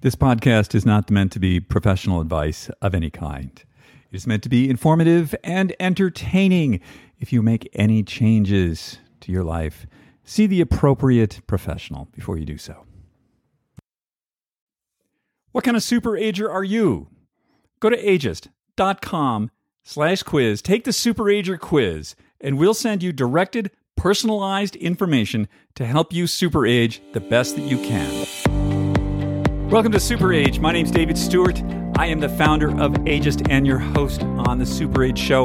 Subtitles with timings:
[0.00, 3.50] This podcast is not meant to be professional advice of any kind.
[4.12, 6.78] It is meant to be informative and entertaining.
[7.18, 9.88] If you make any changes to your life,
[10.22, 12.84] see the appropriate professional before you do so.
[15.50, 17.08] What kind of super ager are you?
[17.80, 19.50] Go to ageist.com
[19.82, 20.62] slash quiz.
[20.62, 26.28] Take the super ager quiz, and we'll send you directed, personalized information to help you
[26.28, 28.57] super age the best that you can.
[29.68, 30.60] Welcome to Super Age.
[30.60, 31.62] My name's David Stewart.
[31.98, 35.44] I am the founder of Ageist and your host on the Super Age Show.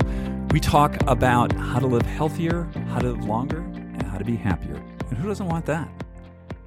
[0.51, 4.37] We talk about how to live healthier, how to live longer, and how to be
[4.37, 4.75] happier.
[5.09, 5.89] And who doesn't want that?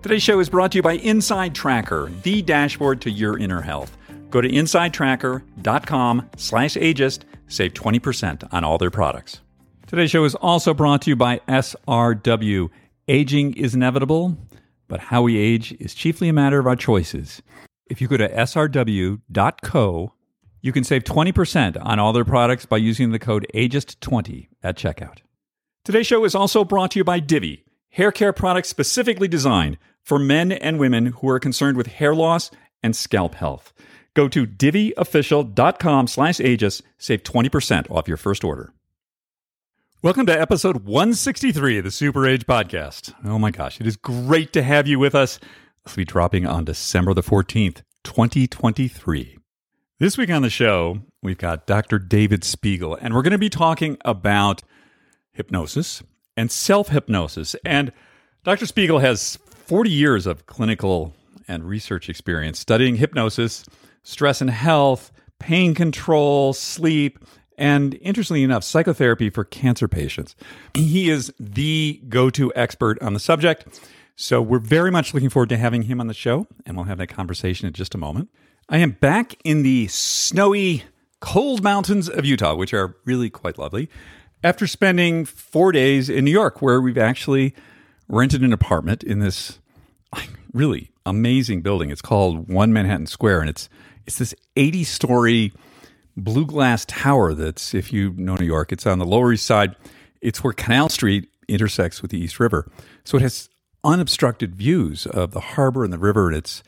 [0.03, 3.97] Today's show is brought to you by Inside Tracker, the dashboard to your inner health.
[4.29, 7.23] Go to insidetracker.com slash ageist.
[7.49, 9.41] Save 20% on all their products.
[9.87, 12.69] Today's show is also brought to you by SRW.
[13.09, 14.37] Aging is inevitable
[14.89, 17.43] but how we age is chiefly a matter of our choices.
[17.87, 20.13] If you go to srw.co,
[20.61, 25.19] you can save 20% on all their products by using the code AGEIST20 at checkout.
[25.85, 30.19] Today's show is also brought to you by Divi, hair care products specifically designed for
[30.19, 32.51] men and women who are concerned with hair loss
[32.83, 33.73] and scalp health.
[34.15, 38.73] Go to diviofficial.com slash ageist, save 20% off your first order.
[40.07, 43.13] Welcome to episode 163 of the Super Age Podcast.
[43.25, 45.41] Oh my gosh, it is great to have you with us.
[45.83, 49.39] This will be dropping on December the 14th, 2023.
[49.99, 51.99] This week on the show, we've got Dr.
[51.99, 54.63] David Spiegel, and we're going to be talking about
[55.33, 56.05] hypnosis
[56.37, 57.57] and self hypnosis.
[57.65, 57.91] And
[58.45, 58.67] Dr.
[58.67, 61.17] Spiegel has 40 years of clinical
[61.49, 63.65] and research experience studying hypnosis,
[64.05, 67.19] stress and health, pain control, sleep,
[67.57, 70.37] and interestingly enough, psychotherapy for cancer patients.
[70.75, 73.67] He is the go to expert on the subject.
[74.17, 76.99] So we're very much looking forward to having him on the show, and we'll have
[76.99, 78.31] that conversation in just a moment.
[78.69, 80.85] I am back in the snowy,
[81.21, 83.89] cold mountains of Utah, which are really quite lovely,
[84.43, 87.55] after spending four days in New York, where we've actually
[88.09, 89.59] rented an apartment in this
[90.53, 91.91] really amazing building.
[91.91, 93.69] It's called One Manhattan Square, and it's
[94.07, 95.53] it's this 80 story
[96.17, 99.77] blue glass tower that's, if you know New York, it's on the Lower East Side.
[100.21, 102.71] It's where Canal Street intersects with the East River.
[103.05, 103.49] So it has
[103.85, 106.29] unobstructed views of the harbor and the river.
[106.29, 106.63] And it's,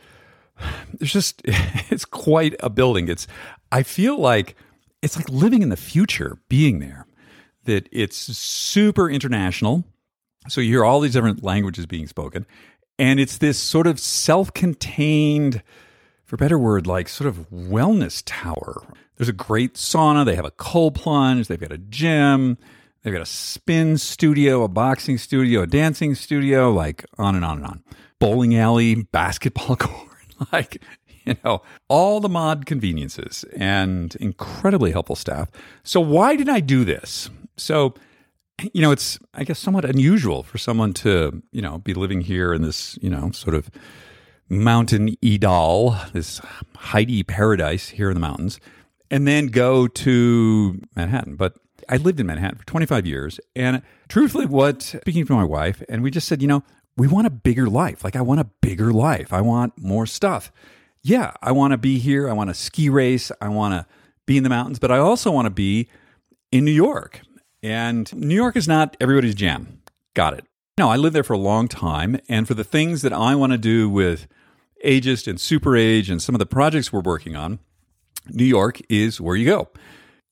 [0.94, 3.08] there's just, it's quite a building.
[3.08, 3.26] It's,
[3.72, 4.56] I feel like
[5.02, 7.06] it's like living in the future being there,
[7.64, 9.84] that it's super international.
[10.48, 12.46] So you hear all these different languages being spoken.
[12.98, 15.62] And it's this sort of self contained,
[16.24, 18.82] for better word, like sort of wellness tower.
[19.18, 20.24] There's a great sauna.
[20.24, 21.48] They have a cold plunge.
[21.48, 22.56] They've got a gym.
[23.02, 27.58] They've got a spin studio, a boxing studio, a dancing studio, like on and on
[27.58, 27.84] and on.
[28.20, 30.08] Bowling alley, basketball court,
[30.52, 30.82] like,
[31.24, 35.50] you know, all the mod conveniences and incredibly helpful staff.
[35.82, 37.28] So, why did I do this?
[37.56, 37.94] So,
[38.72, 42.54] you know, it's, I guess, somewhat unusual for someone to, you know, be living here
[42.54, 43.68] in this, you know, sort of
[44.48, 46.40] mountain Edal, this
[46.76, 48.60] Heidi paradise here in the mountains,
[49.10, 51.36] and then go to Manhattan.
[51.36, 51.54] But
[51.88, 53.40] I lived in Manhattan for 25 years.
[53.56, 56.62] And truthfully, what, speaking to my wife, and we just said, you know,
[56.96, 58.04] we want a bigger life.
[58.04, 59.32] Like, I want a bigger life.
[59.32, 60.50] I want more stuff.
[61.02, 62.28] Yeah, I want to be here.
[62.28, 63.30] I want to ski race.
[63.40, 63.86] I want to
[64.26, 65.88] be in the mountains, but I also want to be
[66.50, 67.20] in New York.
[67.62, 69.82] And New York is not everybody's jam.
[70.14, 70.44] Got it.
[70.76, 72.20] No, I lived there for a long time.
[72.28, 74.26] And for the things that I want to do with
[74.84, 77.58] Ageist and Super Age and some of the projects we're working on,
[78.30, 79.68] New York is where you go.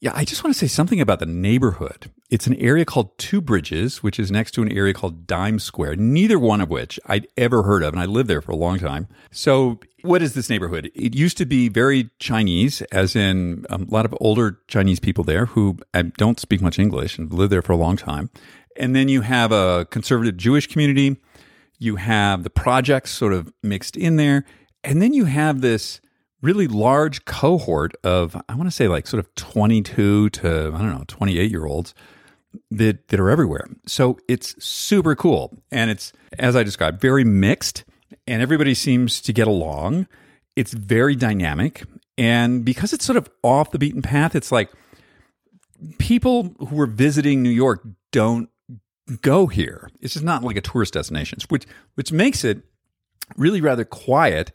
[0.00, 2.10] Yeah, I just want to say something about the neighborhood.
[2.28, 5.96] It's an area called Two Bridges, which is next to an area called Dime Square,
[5.96, 8.78] neither one of which I'd ever heard of, and I lived there for a long
[8.78, 9.08] time.
[9.30, 10.90] So, what is this neighborhood?
[10.94, 15.24] It used to be very Chinese, as in um, a lot of older Chinese people
[15.24, 15.78] there who
[16.18, 18.28] don't speak much English and lived there for a long time.
[18.76, 21.16] And then you have a conservative Jewish community.
[21.78, 24.44] You have the projects sort of mixed in there.
[24.84, 26.00] And then you have this
[26.42, 30.90] really large cohort of I want to say like sort of 22 to I don't
[30.90, 31.94] know 28 year olds
[32.70, 33.66] that that are everywhere.
[33.86, 37.84] So it's super cool and it's as I described very mixed
[38.26, 40.06] and everybody seems to get along.
[40.54, 41.84] It's very dynamic
[42.18, 44.70] and because it's sort of off the beaten path it's like
[45.98, 48.48] people who are visiting New York don't
[49.22, 49.88] go here.
[50.00, 52.62] It's just not like a tourist destination, which which makes it
[53.36, 54.52] really rather quiet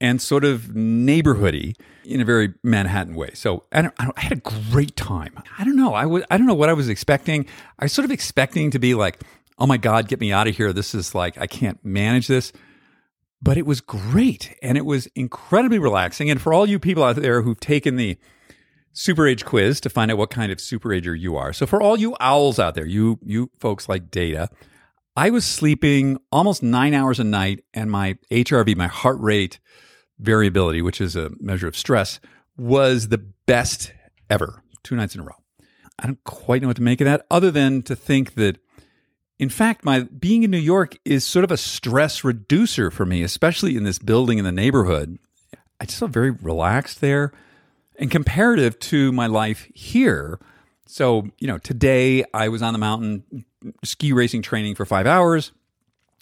[0.00, 3.30] and sort of neighborhoody in a very Manhattan way.
[3.34, 5.34] So I, I, had a great time.
[5.58, 5.94] I don't know.
[5.94, 7.46] I was I don't know what I was expecting.
[7.78, 9.20] I was sort of expecting to be like,
[9.58, 10.72] oh my god, get me out of here.
[10.72, 12.52] This is like I can't manage this.
[13.42, 16.30] but it was great and it was incredibly relaxing.
[16.30, 18.18] And for all you people out there who've taken the
[18.92, 21.52] super age quiz to find out what kind of super ager you are.
[21.52, 24.48] So for all you owls out there, you you folks like data,
[25.16, 29.58] I was sleeping almost nine hours a night, and my HRV, my heart rate
[30.20, 32.20] variability, which is a measure of stress,
[32.56, 33.92] was the best
[34.28, 35.36] ever, two nights in a row.
[35.98, 38.58] I don't quite know what to make of that, other than to think that,
[39.38, 43.22] in fact, my being in New York is sort of a stress reducer for me,
[43.22, 45.18] especially in this building in the neighborhood.
[45.80, 47.32] I just felt very relaxed there
[47.96, 50.38] and comparative to my life here.
[50.86, 53.44] So, you know, today I was on the mountain
[53.84, 55.52] ski racing training for five hours,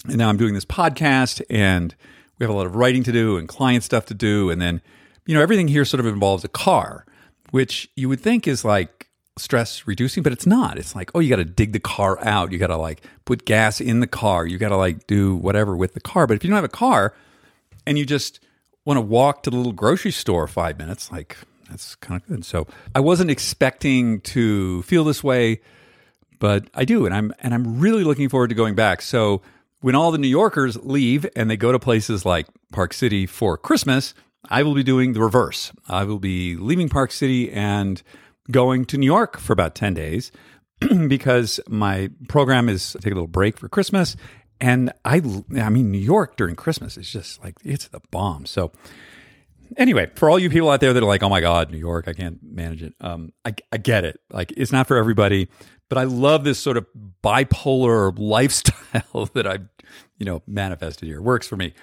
[0.05, 1.95] and now I'm doing this podcast, and
[2.39, 4.51] we have a lot of writing to do and client stuff to do.
[4.51, 4.81] And then,
[5.27, 7.05] you know, everything here sort of involves a car,
[7.51, 10.79] which you would think is like stress reducing, but it's not.
[10.79, 12.53] It's like, oh, you got to dig the car out.
[12.53, 14.47] You got to like put gas in the car.
[14.47, 16.27] You got to like do whatever with the car.
[16.27, 17.15] But if you don't have a car
[17.87, 18.41] and you just
[18.85, 21.37] want to walk to the little grocery store five minutes, like
[21.69, 22.45] that's kind of good.
[22.45, 25.61] So I wasn't expecting to feel this way,
[26.39, 27.05] but I do.
[27.05, 29.03] And I'm, and I'm really looking forward to going back.
[29.03, 29.43] So,
[29.81, 33.57] when all the New Yorkers leave and they go to places like Park City for
[33.57, 34.15] Christmas,
[34.49, 35.73] I will be doing the reverse.
[35.89, 38.03] I will be leaving Park City and
[38.51, 40.33] going to New York for about 10 days
[41.09, 44.17] because my program is take a little break for Christmas.
[44.61, 45.23] And I,
[45.57, 48.47] I mean, New York during Christmas is just like, it's the bomb.
[48.47, 48.73] So,
[49.77, 52.09] anyway, for all you people out there that are like, oh my God, New York,
[52.09, 52.95] I can't manage it.
[53.01, 54.21] Um, I, I get it.
[54.31, 55.49] Like, it's not for everybody.
[55.89, 56.87] But I love this sort of
[57.23, 59.69] bipolar lifestyle that I've,
[60.19, 61.21] you know, manifested here.
[61.21, 61.75] Works for me.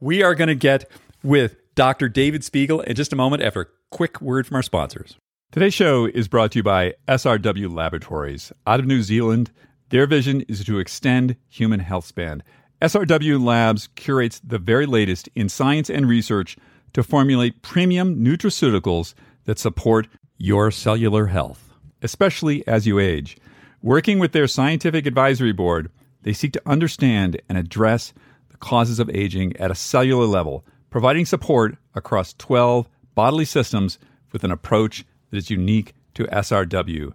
[0.00, 0.90] We are going to get
[1.22, 2.08] with Dr.
[2.08, 5.16] David Spiegel in just a moment after a quick word from our sponsors.
[5.52, 9.52] Today's show is brought to you by SRW Laboratories out of New Zealand.
[9.90, 12.42] Their vision is to extend human health span.
[12.82, 16.56] SRW Labs curates the very latest in science and research
[16.92, 19.14] to formulate premium nutraceuticals
[19.44, 20.08] that support
[20.38, 21.73] your cellular health,
[22.04, 23.36] especially as you age.
[23.82, 25.90] Working with their scientific advisory board,
[26.22, 28.12] they seek to understand and address
[28.50, 33.98] the causes of aging at a cellular level, providing support across 12 bodily systems
[34.32, 37.12] with an approach that is unique to SRW.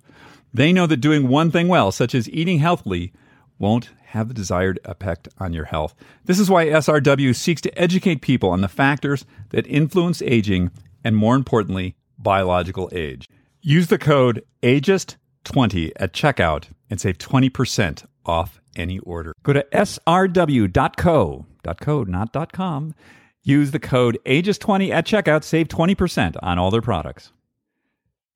[0.53, 3.13] They know that doing one thing well, such as eating healthily,
[3.59, 5.93] won't have the desired effect on your health.
[6.25, 10.71] This is why SRW seeks to educate people on the factors that influence aging
[11.03, 13.29] and, more importantly, biological age.
[13.61, 19.33] Use the code AGEIST 20 at checkout and save 20% off any order.
[19.43, 21.45] Go to srw.co,
[21.81, 22.95] .co, not .com.
[23.43, 27.33] Use the code AGEIST20 at checkout, save 20% on all their products.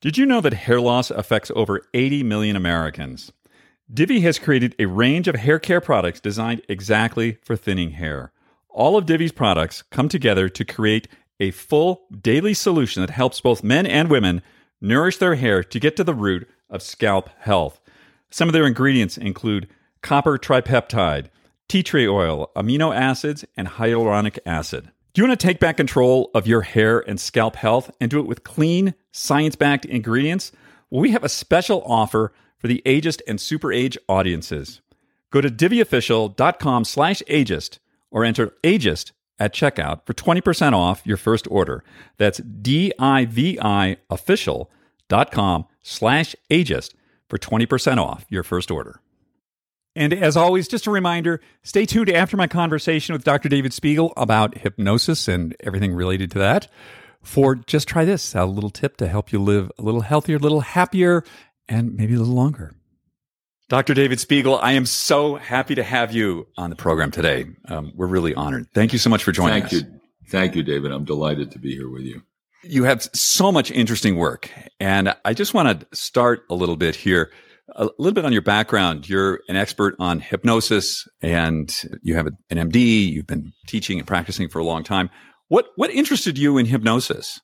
[0.01, 3.31] Did you know that hair loss affects over 80 million Americans?
[3.93, 8.33] Divi has created a range of hair care products designed exactly for thinning hair.
[8.69, 11.07] All of Divi's products come together to create
[11.39, 14.41] a full daily solution that helps both men and women
[14.83, 17.79] nourish their hair to get to the root of scalp health.
[18.29, 19.69] Some of their ingredients include
[20.01, 21.27] copper tripeptide,
[21.67, 24.91] tea tree oil, amino acids, and hyaluronic acid.
[25.13, 28.19] Do you want to take back control of your hair and scalp health and do
[28.19, 30.51] it with clean, science backed ingredients?
[30.89, 34.81] Well, we have a special offer for the ageist and super age audiences.
[35.31, 37.79] Go to diviofficial.com slash ageist
[38.11, 41.83] or enter ageist at checkout for 20% off your first order.
[42.17, 46.93] That's D-I-V-I official.com slash ageist
[47.27, 48.99] for 20% off your first order.
[49.95, 53.49] And as always, just a reminder stay tuned after my conversation with Dr.
[53.49, 56.67] David Spiegel about hypnosis and everything related to that.
[57.21, 60.39] For just try this a little tip to help you live a little healthier, a
[60.39, 61.23] little happier,
[61.69, 62.73] and maybe a little longer.
[63.73, 63.95] Dr.
[63.95, 67.47] David Spiegel, I am so happy to have you on the program today.
[67.67, 68.67] Um, we're really honored.
[68.71, 69.81] Thank you so much for joining Thank us.
[69.81, 69.99] you.
[70.29, 70.91] Thank you, David.
[70.91, 72.21] I'm delighted to be here with you.
[72.61, 74.51] You have so much interesting work.
[74.79, 77.31] And I just want to start a little bit here,
[77.75, 79.09] a little bit on your background.
[79.09, 82.37] You're an expert on hypnosis and you have an
[82.69, 83.07] MD.
[83.11, 85.09] You've been teaching and practicing for a long time.
[85.47, 87.41] What, what interested you in hypnosis?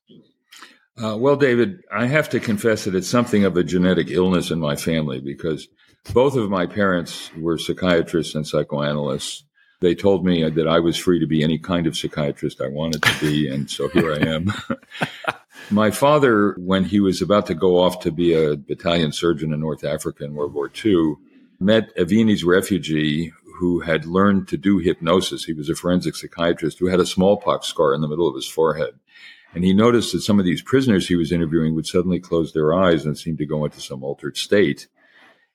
[0.95, 4.59] Uh, well, David, I have to confess that it's something of a genetic illness in
[4.59, 5.67] my family because
[6.13, 9.43] both of my parents were psychiatrists and psychoanalysts.
[9.81, 13.01] They told me that I was free to be any kind of psychiatrist I wanted
[13.03, 14.53] to be, and so here I am.
[15.71, 19.59] my father, when he was about to go off to be a battalion surgeon in
[19.61, 21.15] North Africa in World War II,
[21.59, 25.43] met a Viennese refugee who had learned to do hypnosis.
[25.43, 28.47] He was a forensic psychiatrist who had a smallpox scar in the middle of his
[28.47, 28.99] forehead.
[29.53, 32.73] And he noticed that some of these prisoners he was interviewing would suddenly close their
[32.73, 34.87] eyes and seem to go into some altered state.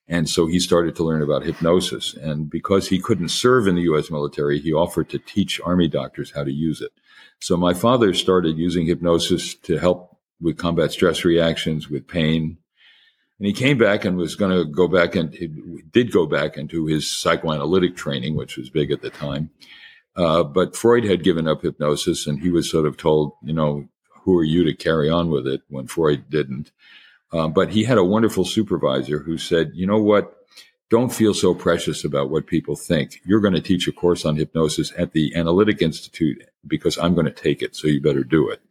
[0.06, 2.14] And so he started to learn about hypnosis.
[2.14, 4.10] And because he couldn't serve in the U.S.
[4.10, 6.92] military, he offered to teach Army doctors how to use it.
[7.40, 12.58] So my father started using hypnosis to help with combat stress reactions, with pain.
[13.38, 15.32] And he came back and was going to go back and
[15.90, 19.50] did go back into his psychoanalytic training, which was big at the time.
[20.16, 23.88] Uh, but Freud had given up hypnosis and he was sort of told, you know,
[24.22, 26.70] who are you to carry on with it when Freud didn't?
[27.34, 30.36] Um, but he had a wonderful supervisor who said, you know what?
[30.88, 33.20] Don't feel so precious about what people think.
[33.24, 37.26] You're going to teach a course on hypnosis at the Analytic Institute because I'm going
[37.26, 37.74] to take it.
[37.74, 38.62] So you better do it.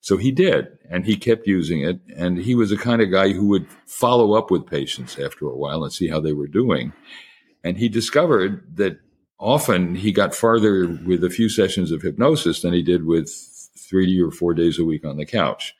[0.00, 1.98] So he did, and he kept using it.
[2.14, 5.56] And he was the kind of guy who would follow up with patients after a
[5.56, 6.92] while and see how they were doing.
[7.62, 8.98] And he discovered that
[9.40, 13.30] often he got farther with a few sessions of hypnosis than he did with
[13.78, 15.74] three or four days a week on the couch.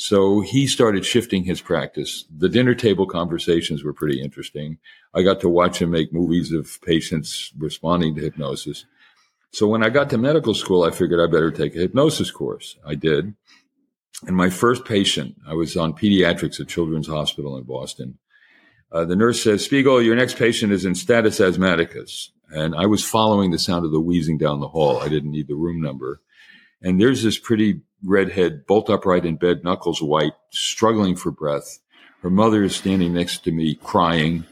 [0.00, 2.24] So he started shifting his practice.
[2.34, 4.78] The dinner table conversations were pretty interesting.
[5.12, 8.86] I got to watch him make movies of patients responding to hypnosis.
[9.52, 12.78] So when I got to medical school, I figured I better take a hypnosis course.
[12.82, 13.34] I did.
[14.26, 18.16] And my first patient, I was on pediatrics at Children's Hospital in Boston.
[18.90, 22.32] Uh, the nurse says, Spiegel, your next patient is in status asthmaticus.
[22.48, 24.98] And I was following the sound of the wheezing down the hall.
[24.98, 26.22] I didn't need the room number.
[26.80, 31.78] And there's this pretty redhead, bolt upright in bed, knuckles white, struggling for breath.
[32.22, 34.44] Her mother is standing next to me crying.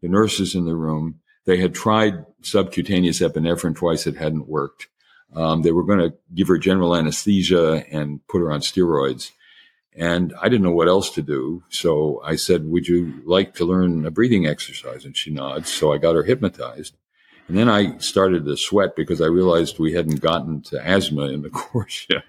[0.00, 1.20] The nurse is in the room.
[1.44, 4.06] They had tried subcutaneous epinephrine twice.
[4.06, 4.88] It hadn't worked.
[5.34, 9.30] Um, they were going to give her general anesthesia and put her on steroids.
[9.94, 11.62] And I didn't know what else to do.
[11.68, 15.04] So I said, would you like to learn a breathing exercise?
[15.04, 15.70] And she nods.
[15.70, 16.96] So I got her hypnotized.
[17.48, 21.42] And then I started to sweat because I realized we hadn't gotten to asthma in
[21.42, 22.24] the course yet.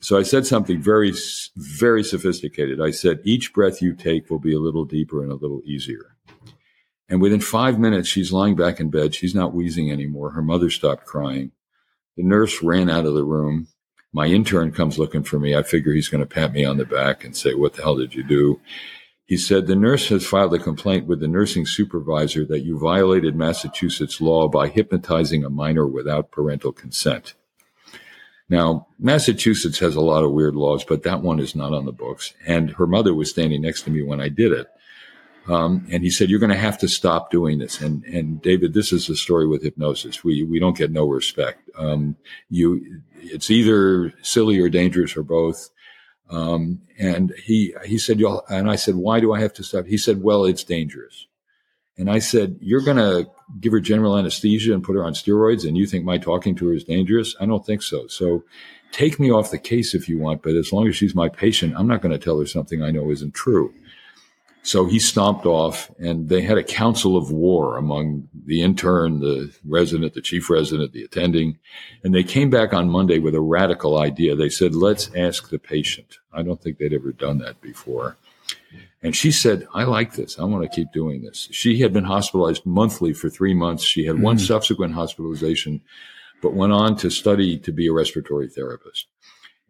[0.00, 1.12] So I said something very,
[1.56, 2.80] very sophisticated.
[2.80, 6.16] I said, each breath you take will be a little deeper and a little easier.
[7.08, 9.14] And within five minutes, she's lying back in bed.
[9.14, 10.30] She's not wheezing anymore.
[10.30, 11.52] Her mother stopped crying.
[12.16, 13.68] The nurse ran out of the room.
[14.12, 15.56] My intern comes looking for me.
[15.56, 17.96] I figure he's going to pat me on the back and say, what the hell
[17.96, 18.60] did you do?
[19.32, 23.34] He said the nurse has filed a complaint with the nursing supervisor that you violated
[23.34, 27.32] Massachusetts law by hypnotizing a minor without parental consent.
[28.50, 31.92] Now, Massachusetts has a lot of weird laws, but that one is not on the
[31.92, 32.34] books.
[32.46, 34.66] And her mother was standing next to me when I did it.
[35.48, 38.74] Um, and he said, "You're going to have to stop doing this." And and David,
[38.74, 40.22] this is the story with hypnosis.
[40.22, 41.70] We we don't get no respect.
[41.78, 42.16] Um,
[42.50, 45.70] you, it's either silly or dangerous or both.
[46.32, 49.86] Um, and he, he said, You'll, and I said, why do I have to stop?
[49.86, 51.26] He said, well, it's dangerous.
[51.98, 55.68] And I said, you're going to give her general anesthesia and put her on steroids
[55.68, 57.36] and you think my talking to her is dangerous?
[57.38, 58.06] I don't think so.
[58.06, 58.44] So
[58.92, 61.74] take me off the case if you want, but as long as she's my patient,
[61.76, 63.74] I'm not going to tell her something I know isn't true.
[64.64, 69.52] So he stomped off and they had a council of war among the intern, the
[69.64, 71.58] resident, the chief resident, the attending.
[72.04, 74.36] And they came back on Monday with a radical idea.
[74.36, 76.18] They said, let's ask the patient.
[76.32, 78.16] I don't think they'd ever done that before.
[79.02, 80.38] And she said, I like this.
[80.38, 81.48] I want to keep doing this.
[81.50, 83.82] She had been hospitalized monthly for three months.
[83.82, 84.24] She had mm-hmm.
[84.24, 85.80] one subsequent hospitalization,
[86.40, 89.08] but went on to study to be a respiratory therapist.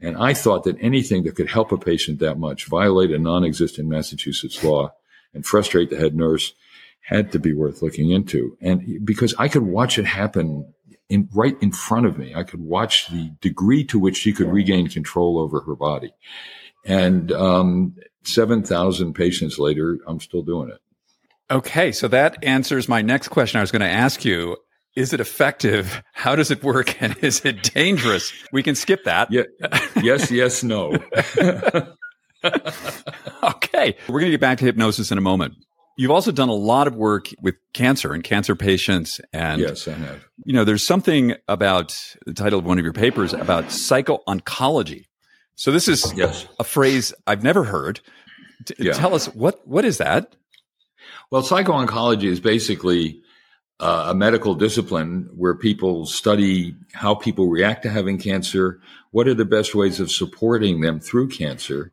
[0.02, 3.88] And I thought that anything that could help a patient that much, violate a non-existent
[3.88, 4.92] Massachusetts law,
[5.32, 6.52] and frustrate the head nurse
[7.00, 8.56] had to be worth looking into.
[8.60, 10.72] And because I could watch it happen
[11.08, 14.52] in right in front of me, I could watch the degree to which she could
[14.52, 16.12] regain control over her body.
[16.84, 17.94] And um,
[18.24, 20.78] 7,000 patients later, I'm still doing it.
[21.50, 23.58] Okay, so that answers my next question.
[23.58, 24.56] I was going to ask you
[24.94, 26.02] is it effective?
[26.12, 26.96] How does it work?
[27.02, 28.32] And is it dangerous?
[28.52, 29.32] We can skip that.
[29.32, 29.42] Yeah.
[30.00, 30.92] Yes, yes, no.
[32.44, 33.96] okay.
[34.08, 35.54] We're going to get back to hypnosis in a moment.
[35.96, 39.20] You've also done a lot of work with cancer and cancer patients.
[39.32, 40.24] And, yes, I have.
[40.44, 45.06] You know, there's something about the title of one of your papers about psycho-oncology.
[45.56, 46.46] So this is yes.
[46.60, 48.00] a phrase I've never heard.
[48.64, 48.92] T- yeah.
[48.92, 50.36] Tell us what, what is that?
[51.30, 53.22] Well, psycho-oncology is basically
[53.80, 59.34] uh, a medical discipline where people study how people react to having cancer, what are
[59.34, 61.92] the best ways of supporting them through cancer,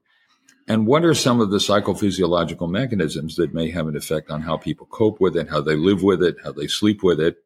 [0.67, 4.55] and what are some of the psychophysiological mechanisms that may have an effect on how
[4.55, 7.43] people cope with it, how they live with it, how they sleep with it,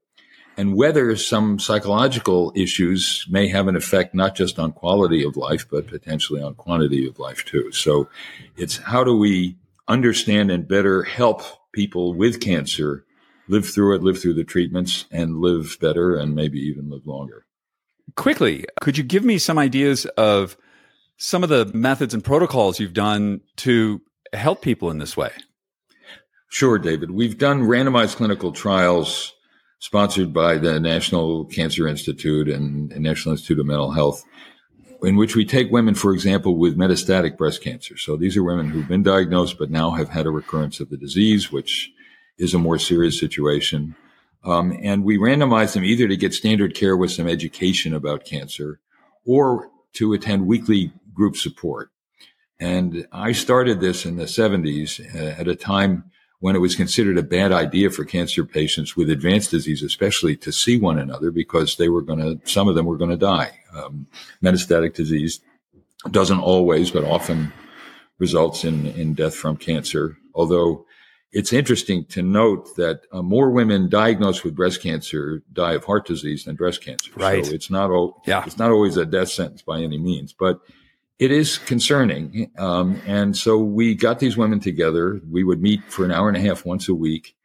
[0.58, 5.66] and whether some psychological issues may have an effect not just on quality of life,
[5.70, 7.72] but potentially on quantity of life too.
[7.72, 8.10] So
[8.58, 9.56] it's how do we
[9.88, 13.06] understand and better help people with cancer
[13.48, 17.46] live through it, live through the treatments, and live better and maybe even live longer.
[18.16, 20.58] Quickly, could you give me some ideas of
[21.18, 24.02] some of the methods and protocols you've done to
[24.34, 25.32] help people in this way?
[26.50, 27.12] Sure, David.
[27.12, 29.34] We've done randomized clinical trials
[29.80, 34.24] sponsored by the National Cancer Institute and National Institute of Mental Health,
[35.02, 37.98] in which we take women, for example, with metastatic breast cancer.
[37.98, 40.98] So these are women who've been diagnosed but now have had a recurrence of the
[40.98, 41.92] disease, which
[42.38, 43.96] is a more serious situation.
[44.44, 48.80] Um, and we randomize them either to get standard care with some education about cancer
[49.26, 51.92] or to attend weekly group support.
[52.60, 56.06] And I started this in the 70s uh, at a time
[56.40, 60.52] when it was considered a bad idea for cancer patients with advanced disease, especially to
[60.52, 63.58] see one another because they were going to, some of them were going to die.
[63.74, 64.08] Um,
[64.44, 65.40] metastatic disease
[66.12, 67.54] doesn't always, but often
[68.20, 70.18] results in, in death from cancer.
[70.36, 70.86] Although
[71.34, 76.06] it's interesting to note that uh, more women diagnosed with breast cancer die of heart
[76.06, 77.12] disease than breast cancer.
[77.16, 77.44] Right.
[77.44, 77.90] So it's not,
[78.28, 78.44] yeah.
[78.46, 80.62] it's not always a death sentence by any means, but
[81.18, 82.52] it is concerning.
[82.60, 85.22] Um, and so we got these women together.
[85.30, 87.36] We would meet for an hour and a half once a week.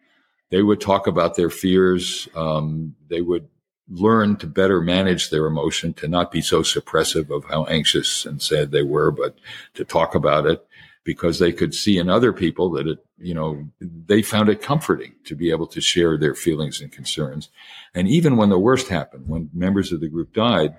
[0.51, 2.29] They would talk about their fears.
[2.35, 3.49] Um, they would
[3.89, 8.43] learn to better manage their emotion, to not be so suppressive of how anxious and
[8.43, 9.39] sad they were, but
[9.75, 10.67] to talk about it
[11.09, 15.15] because they could see in other people that it, you know, they found it comforting
[15.25, 17.49] to be able to share their feelings and concerns.
[17.95, 20.77] And even when the worst happened, when members of the group died,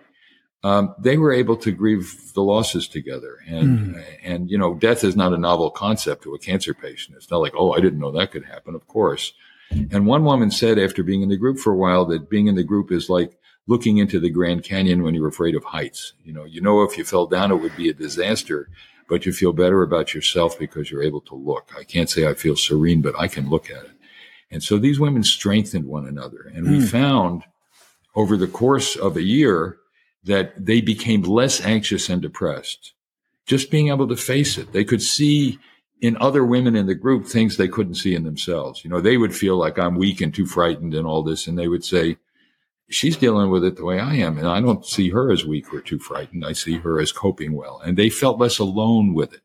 [0.63, 3.39] um, they were able to grieve the losses together.
[3.47, 4.05] And, mm.
[4.23, 7.17] and, you know, death is not a novel concept to a cancer patient.
[7.17, 8.75] It's not like, oh, I didn't know that could happen.
[8.75, 9.33] Of course.
[9.71, 12.53] And one woman said after being in the group for a while that being in
[12.53, 16.13] the group is like looking into the Grand Canyon when you're afraid of heights.
[16.23, 18.69] You know, you know, if you fell down, it would be a disaster,
[19.09, 21.71] but you feel better about yourself because you're able to look.
[21.77, 23.91] I can't say I feel serene, but I can look at it.
[24.51, 26.51] And so these women strengthened one another.
[26.53, 26.85] And we hmm.
[26.85, 27.43] found
[28.15, 29.77] over the course of a year,
[30.23, 32.93] that they became less anxious and depressed.
[33.45, 34.73] Just being able to face it.
[34.73, 35.59] They could see
[36.01, 38.83] in other women in the group things they couldn't see in themselves.
[38.83, 41.47] You know, they would feel like I'm weak and too frightened and all this.
[41.47, 42.17] And they would say,
[42.89, 44.37] she's dealing with it the way I am.
[44.37, 46.45] And I don't see her as weak or too frightened.
[46.45, 47.81] I see her as coping well.
[47.83, 49.41] And they felt less alone with it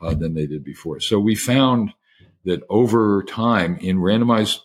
[0.00, 1.00] uh, than they did before.
[1.00, 1.92] So we found
[2.44, 4.60] that over time in randomized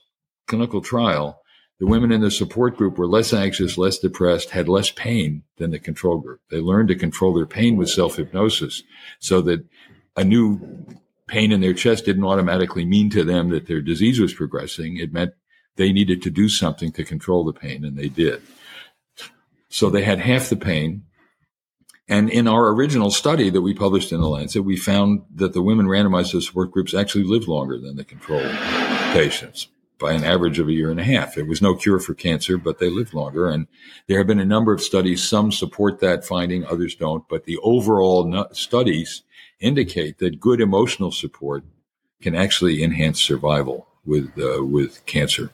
[0.48, 1.42] clinical trial,
[1.80, 5.72] the women in the support group were less anxious, less depressed, had less pain than
[5.72, 6.42] the control group.
[6.52, 8.84] They learned to control their pain with self hypnosis
[9.20, 9.66] so that
[10.18, 10.86] a new
[11.28, 14.98] pain in their chest didn't automatically mean to them that their disease was progressing.
[14.98, 15.32] It meant
[15.76, 18.42] they needed to do something to control the pain, and they did.
[19.70, 21.04] So they had half the pain.
[22.08, 25.62] And in our original study that we published in the Lancet, we found that the
[25.62, 28.42] women randomized to support groups actually lived longer than the control
[29.14, 29.68] patients
[30.00, 31.38] by an average of a year and a half.
[31.38, 33.48] It was no cure for cancer, but they lived longer.
[33.48, 33.68] And
[34.08, 35.22] there have been a number of studies.
[35.22, 37.28] Some support that finding, others don't.
[37.30, 39.22] But the overall studies
[39.60, 41.64] indicate that good emotional support
[42.22, 45.52] can actually enhance survival with uh, with cancer,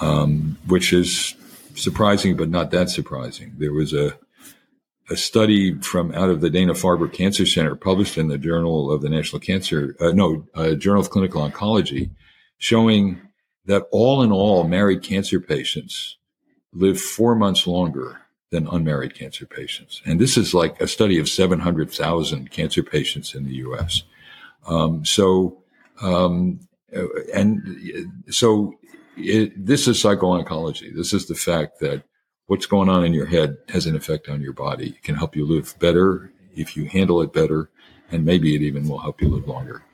[0.00, 1.34] um, which is
[1.74, 3.54] surprising, but not that surprising.
[3.58, 4.18] There was a
[5.10, 9.02] a study from out of the Dana Farber Cancer Center published in the Journal of
[9.02, 12.10] the National Cancer, uh, no, uh, Journal of Clinical Oncology,
[12.58, 13.20] showing
[13.66, 16.16] that all in all, married cancer patients
[16.72, 20.00] live four months longer than unmarried cancer patients.
[20.06, 24.02] And this is like a study of 700,000 cancer patients in the US.
[24.66, 25.62] Um, so,
[26.00, 26.60] um,
[27.34, 28.74] and so
[29.16, 30.94] it, this is psycho-oncology.
[30.94, 32.04] This is the fact that
[32.46, 34.90] what's going on in your head has an effect on your body.
[34.90, 37.70] It can help you live better if you handle it better,
[38.10, 39.84] and maybe it even will help you live longer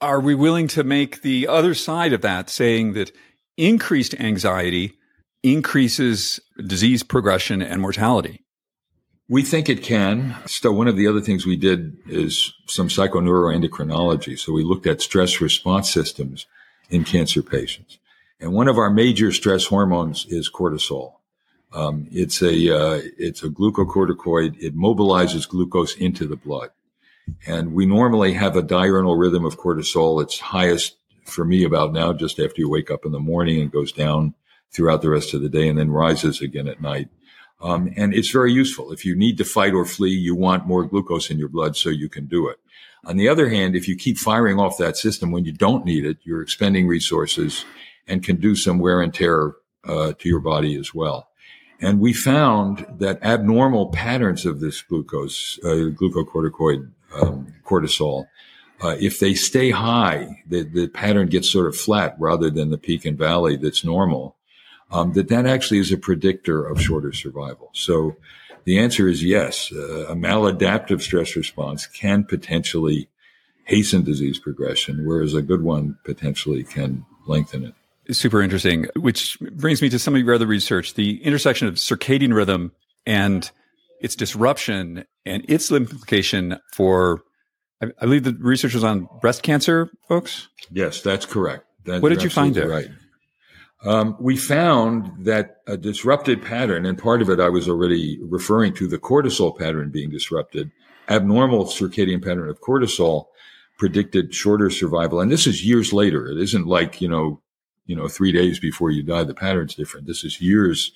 [0.00, 3.12] are we willing to make the other side of that, saying that
[3.56, 4.94] increased anxiety
[5.42, 8.44] increases disease progression and mortality?
[9.28, 10.36] We think it can.
[10.46, 14.38] So one of the other things we did is some psychoneuroendocrinology.
[14.38, 16.46] So we looked at stress response systems
[16.88, 17.98] in cancer patients.
[18.40, 21.14] And one of our major stress hormones is cortisol.
[21.72, 24.60] Um, it's a uh, it's a glucocorticoid.
[24.60, 26.70] It mobilizes glucose into the blood.
[27.46, 30.22] And we normally have a diurnal rhythm of cortisol.
[30.22, 33.70] It's highest for me about now, just after you wake up in the morning and
[33.70, 34.34] goes down
[34.72, 37.08] throughout the rest of the day and then rises again at night.
[37.60, 38.90] Um, and it's very useful.
[38.90, 41.90] If you need to fight or flee, you want more glucose in your blood so
[41.90, 42.56] you can do it.
[43.04, 46.04] On the other hand, if you keep firing off that system when you don't need
[46.04, 47.64] it, you're expending resources
[48.10, 51.28] and can do some wear and tear uh, to your body as well.
[51.80, 58.26] And we found that abnormal patterns of this glucose, uh, glucocorticoid um, cortisol.
[58.82, 62.78] Uh, if they stay high, the, the pattern gets sort of flat rather than the
[62.78, 64.36] peak and valley that's normal.
[64.90, 67.70] Um, that that actually is a predictor of shorter survival.
[67.72, 68.16] So
[68.64, 69.72] the answer is yes.
[69.72, 73.08] Uh, a maladaptive stress response can potentially
[73.64, 77.74] hasten disease progression, whereas a good one potentially can lengthen it.
[78.10, 82.34] Super interesting, which brings me to some of your other research the intersection of circadian
[82.34, 82.72] rhythm
[83.06, 83.50] and
[84.00, 87.22] its disruption and its implication for,
[87.82, 90.48] I, believe the research was on breast cancer, folks?
[90.70, 91.66] Yes, that's correct.
[91.84, 92.68] That, what did you find there?
[92.68, 92.88] Right.
[93.84, 98.74] Um, we found that a disrupted pattern, and part of it I was already referring
[98.74, 100.70] to the cortisol pattern being disrupted,
[101.08, 103.26] abnormal circadian pattern of cortisol
[103.78, 105.20] predicted shorter survival.
[105.20, 106.26] And this is years later.
[106.28, 107.40] It isn't like, you know,
[107.86, 110.06] you know, three days before you die, the pattern's different.
[110.06, 110.92] This is years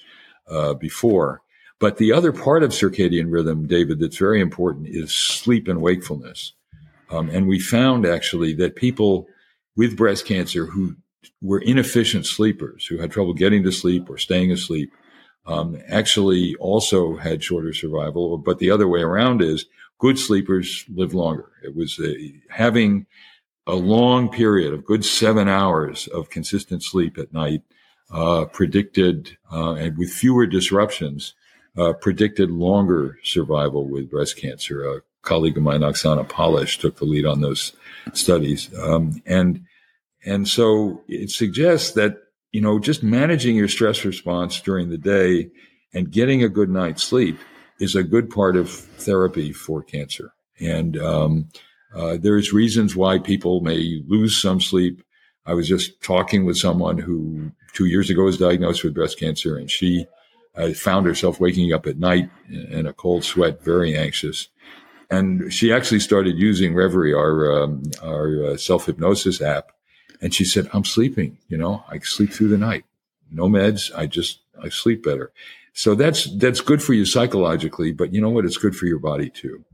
[0.48, 1.42] uh, before.
[1.80, 6.52] But the other part of circadian rhythm, David, that's very important is sleep and wakefulness.
[7.10, 9.26] Um, and we found actually that people
[9.76, 10.96] with breast cancer who
[11.42, 14.92] were inefficient sleepers, who had trouble getting to sleep or staying asleep,
[15.46, 18.38] um, actually also had shorter survival.
[18.38, 19.66] But the other way around is
[19.98, 21.50] good sleepers live longer.
[21.62, 23.06] It was a, having
[23.66, 27.62] a long period of good seven hours of consistent sleep at night
[28.10, 31.34] uh, predicted, uh, and with fewer disruptions,
[31.76, 34.84] uh, predicted longer survival with breast cancer.
[34.84, 37.72] A colleague of mine, Oxana Palesh, took the lead on those
[38.12, 39.64] studies, um, and
[40.24, 42.16] and so it suggests that,
[42.52, 45.50] you know, just managing your stress response during the day
[45.92, 47.38] and getting a good night's sleep
[47.78, 50.32] is a good part of therapy for cancer.
[50.60, 51.48] And um,
[51.94, 55.02] uh, there's reasons why people may lose some sleep.
[55.46, 59.56] I was just talking with someone who two years ago was diagnosed with breast cancer,
[59.56, 60.06] and she
[60.56, 64.48] uh, found herself waking up at night in a cold sweat, very anxious.
[65.10, 69.70] And she actually started using Reverie, our um, our uh, self hypnosis app,
[70.24, 72.86] and she said, I'm sleeping, you know, I sleep through the night.
[73.30, 73.94] No meds.
[73.94, 75.32] I just, I sleep better.
[75.74, 78.46] So that's, that's good for you psychologically, but you know what?
[78.46, 79.64] It's good for your body too.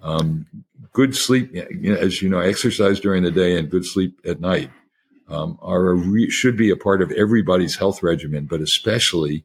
[0.00, 0.46] Um,
[0.92, 4.70] good sleep, as you know, exercise during the day and good sleep at night,
[5.28, 9.44] um, are re- should be a part of everybody's health regimen, but especially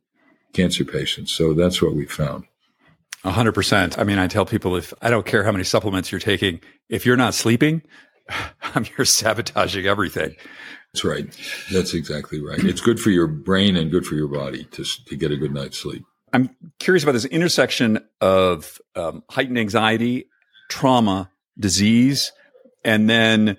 [0.53, 1.31] cancer patients.
[1.33, 2.45] So that's what we found.
[3.23, 3.97] A hundred percent.
[3.97, 7.05] I mean, I tell people if I don't care how many supplements you're taking, if
[7.05, 7.81] you're not sleeping,
[8.97, 10.35] you're sabotaging everything.
[10.93, 11.25] That's right.
[11.71, 12.63] That's exactly right.
[12.63, 15.53] It's good for your brain and good for your body to, to get a good
[15.53, 16.03] night's sleep.
[16.33, 20.27] I'm curious about this intersection of um, heightened anxiety,
[20.73, 22.31] trauma, disease,
[22.83, 23.57] and then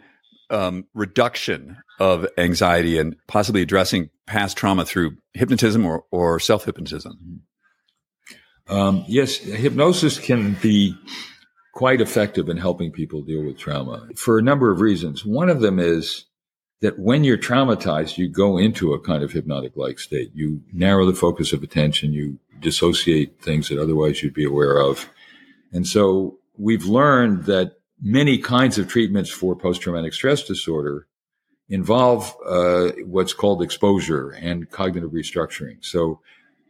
[0.50, 7.42] um, reduction of anxiety and possibly addressing past trauma through hypnotism or, or self hypnotism.
[8.66, 10.96] Um, yes, hypnosis can be
[11.72, 15.24] quite effective in helping people deal with trauma for a number of reasons.
[15.24, 16.24] One of them is
[16.81, 20.33] that when you're traumatized, you go into a kind of hypnotic like state.
[20.35, 25.09] You narrow the focus of attention, you dissociate things that otherwise you'd be aware of.
[25.72, 31.06] And so we've learned that many kinds of treatments for post traumatic stress disorder
[31.68, 35.82] involve uh, what's called exposure and cognitive restructuring.
[35.84, 36.20] So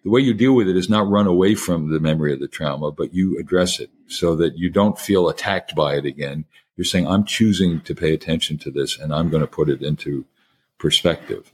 [0.04, 2.48] the way you deal with it is not run away from the memory of the
[2.48, 6.44] trauma, but you address it so that you don't feel attacked by it again.
[6.76, 9.82] You're saying, I'm choosing to pay attention to this and I'm going to put it
[9.82, 10.26] into
[10.78, 11.52] perspective.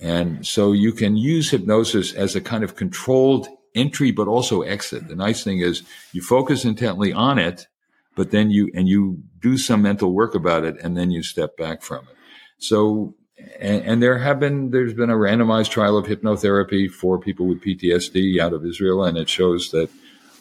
[0.00, 5.08] And so you can use hypnosis as a kind of controlled entry, but also exit.
[5.08, 5.82] The nice thing is
[6.12, 7.66] you focus intently on it,
[8.14, 11.56] but then you, and you do some mental work about it and then you step
[11.56, 12.16] back from it.
[12.58, 13.14] So
[13.60, 17.62] and, and, there have been there's been a randomized trial of hypnotherapy for people with
[17.62, 19.90] PTSD out of Israel, and it shows that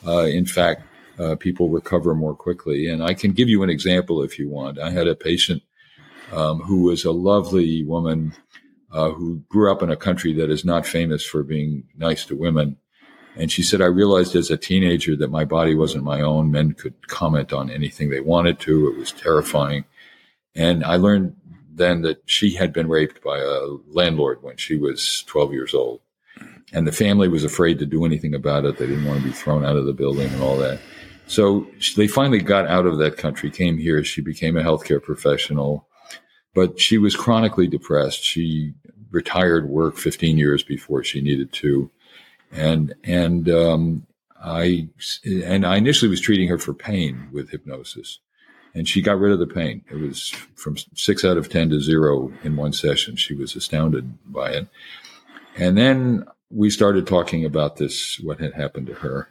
[0.05, 0.83] uh, in fact
[1.19, 2.87] uh, people recover more quickly.
[2.87, 4.79] And I can give you an example if you want.
[4.79, 5.63] I had a patient
[6.31, 8.33] um, who was a lovely woman
[8.91, 12.35] uh, who grew up in a country that is not famous for being nice to
[12.35, 12.77] women.
[13.35, 16.51] And she said, I realized as a teenager that my body wasn't my own.
[16.51, 18.89] Men could comment on anything they wanted to.
[18.89, 19.85] It was terrifying.
[20.55, 21.35] And I learned
[21.75, 26.01] then that she had been raped by a landlord when she was 12 years old.
[26.71, 28.77] And the family was afraid to do anything about it.
[28.77, 30.79] They didn't want to be thrown out of the building and all that.
[31.25, 34.03] So they finally got out of that country, came here.
[34.03, 35.87] She became a healthcare professional,
[36.53, 38.23] but she was chronically depressed.
[38.23, 38.73] She
[39.11, 41.89] retired work 15 years before she needed to.
[42.53, 44.07] And, and, um,
[44.43, 44.89] I,
[45.25, 48.19] and I initially was treating her for pain with hypnosis
[48.73, 49.83] and she got rid of the pain.
[49.89, 53.15] It was from six out of 10 to zero in one session.
[53.15, 54.67] She was astounded by it.
[55.55, 59.29] And then we started talking about this, what had happened to her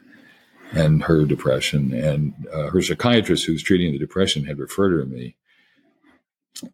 [0.72, 1.92] and her depression.
[1.92, 5.37] And uh, her psychiatrist who's treating the depression had referred her to me.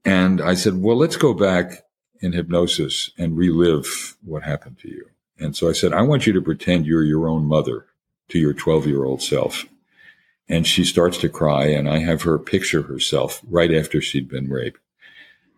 [0.05, 1.85] And I said, well, let's go back
[2.21, 5.07] in hypnosis and relive what happened to you.
[5.39, 7.87] And so I said, I want you to pretend you're your own mother
[8.29, 9.67] to your 12 year old self
[10.49, 14.49] and she starts to cry and I have her picture herself right after she'd been
[14.49, 14.81] raped.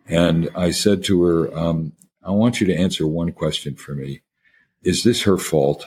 [0.07, 1.93] And I said to her, um,
[2.25, 4.23] I want you to answer one question for me.
[4.83, 5.87] Is this her fault?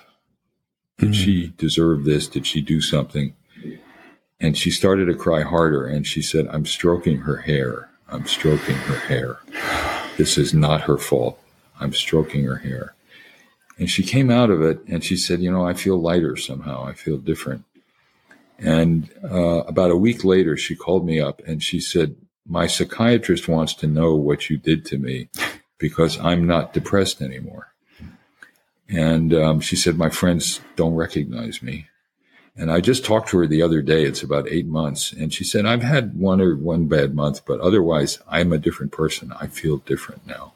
[0.98, 1.14] Did mm-hmm.
[1.14, 2.28] she deserve this?
[2.28, 3.36] Did she do something?
[4.40, 7.90] And she started to cry harder and she said, I'm stroking her hair.
[8.08, 9.40] I'm stroking her hair.
[10.18, 11.40] This is not her fault.
[11.80, 12.96] I'm stroking her hair.
[13.78, 16.86] And she came out of it and she said, You know, I feel lighter somehow.
[16.86, 17.66] I feel different.
[18.60, 22.16] And uh, about a week later, she called me up and she said,
[22.48, 25.30] My psychiatrist wants to know what you did to me
[25.80, 27.74] because I'm not depressed anymore.
[28.88, 31.88] And um, she said, My friends don't recognize me.
[32.56, 34.04] And I just talked to her the other day.
[34.04, 35.12] It's about eight months.
[35.12, 38.92] And she said, I've had one or one bad month, but otherwise, I'm a different
[38.92, 39.34] person.
[39.42, 40.54] I feel different now.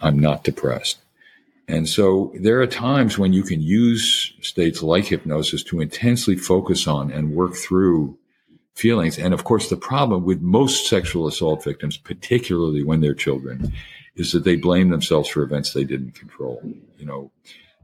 [0.00, 0.98] I'm not depressed.
[1.68, 6.86] And so there are times when you can use states like hypnosis to intensely focus
[6.88, 8.18] on and work through
[8.74, 9.18] feelings.
[9.18, 13.74] And of course, the problem with most sexual assault victims, particularly when they're children,
[14.16, 16.62] is that they blame themselves for events they didn't control.
[16.96, 17.30] You know,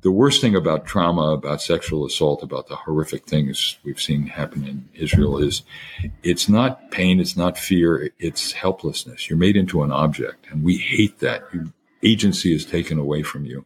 [0.00, 4.66] the worst thing about trauma, about sexual assault, about the horrific things we've seen happen
[4.66, 5.62] in Israel is
[6.22, 9.28] it's not pain, it's not fear, it's helplessness.
[9.28, 11.44] You're made into an object, and we hate that.
[11.52, 11.72] You
[12.04, 13.64] agency is taken away from you.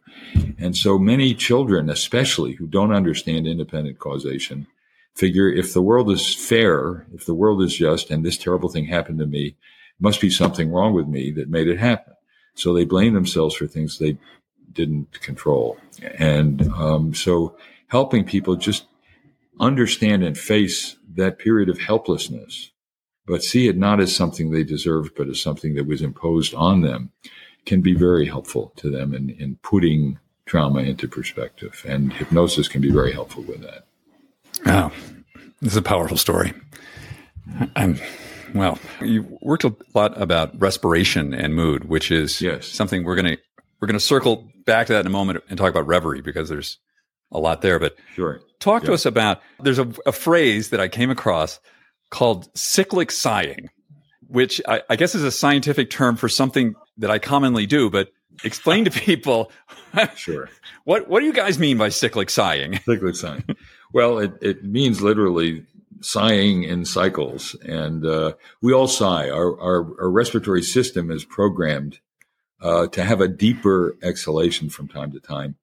[0.57, 4.67] And so many children, especially who don't understand independent causation,
[5.15, 8.85] figure if the world is fair, if the world is just, and this terrible thing
[8.85, 9.55] happened to me,
[9.99, 12.13] must be something wrong with me that made it happen.
[12.55, 14.17] So they blame themselves for things they
[14.71, 15.77] didn't control.
[16.17, 18.85] And um, so helping people just
[19.59, 22.71] understand and face that period of helplessness,
[23.27, 26.81] but see it not as something they deserved, but as something that was imposed on
[26.81, 27.11] them
[27.65, 31.85] can be very helpful to them in, in putting trauma into perspective.
[31.87, 33.85] And hypnosis can be very helpful with that.
[34.65, 34.91] Oh,
[35.61, 36.53] this is a powerful story.
[37.75, 37.99] I'm,
[38.53, 42.65] well, you worked a lot about respiration and mood, which is yes.
[42.65, 43.37] something we're going to,
[43.79, 46.49] we're going to circle back to that in a moment and talk about reverie because
[46.49, 46.79] there's
[47.31, 47.79] a lot there.
[47.79, 48.41] But sure.
[48.59, 51.59] talk to us about, there's a, a phrase that I came across
[52.09, 53.69] called cyclic sighing
[54.29, 58.11] which I, I, guess is a scientific term for something that I commonly do, but
[58.43, 59.51] explain to people.
[60.15, 60.49] sure.
[60.83, 62.79] What What do you guys mean by cyclic sighing?
[62.85, 63.43] Cyclic sighing.
[63.91, 65.65] Well, it, it means literally
[66.01, 69.29] sighing in cycles, and uh, we all sigh.
[69.29, 71.99] Our, our, our respiratory system is programmed
[72.61, 75.55] uh, to have a deeper exhalation from time to time.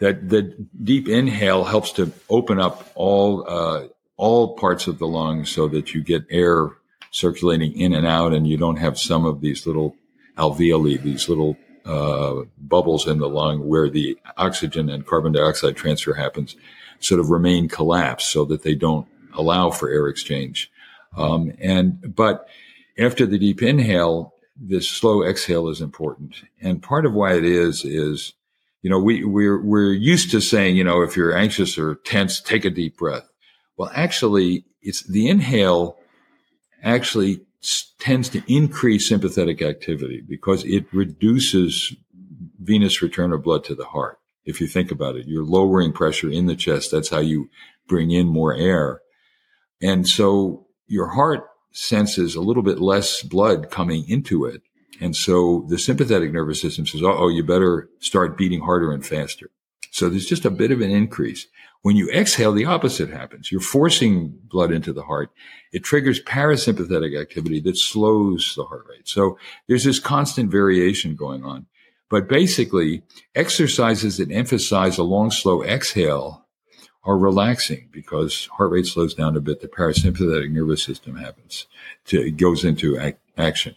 [0.00, 5.50] That the deep inhale helps to open up all uh, all parts of the lungs
[5.50, 6.70] so that you get air
[7.10, 9.94] circulating in and out, and you don't have some of these little
[10.40, 16.14] alveoli, these little uh, bubbles in the lung where the oxygen and carbon dioxide transfer
[16.14, 16.56] happens,
[16.98, 20.70] sort of remain collapsed so that they don't allow for air exchange.
[21.16, 22.46] Um, and but
[22.98, 26.42] after the deep inhale, this slow exhale is important.
[26.60, 28.34] And part of why it is is,
[28.82, 32.40] you know, we we're we're used to saying, you know, if you're anxious or tense,
[32.40, 33.28] take a deep breath.
[33.76, 35.98] Well, actually, it's the inhale
[36.82, 37.40] actually
[37.98, 41.94] tends to increase sympathetic activity because it reduces
[42.58, 44.18] venous return of blood to the heart.
[44.44, 46.90] If you think about it, you're lowering pressure in the chest.
[46.90, 47.50] That's how you
[47.86, 49.00] bring in more air.
[49.82, 54.62] And so your heart senses a little bit less blood coming into it.
[55.00, 59.50] And so the sympathetic nervous system says, oh, you better start beating harder and faster.
[59.90, 61.46] So there's just a bit of an increase.
[61.82, 63.50] When you exhale, the opposite happens.
[63.50, 65.30] You're forcing blood into the heart.
[65.72, 69.08] It triggers parasympathetic activity that slows the heart rate.
[69.08, 71.66] So there's this constant variation going on.
[72.10, 73.02] But basically,
[73.34, 76.46] exercises that emphasize a long, slow exhale
[77.04, 79.60] are relaxing because heart rate slows down a bit.
[79.60, 81.66] The parasympathetic nervous system happens
[82.06, 83.76] to, it goes into ac- action.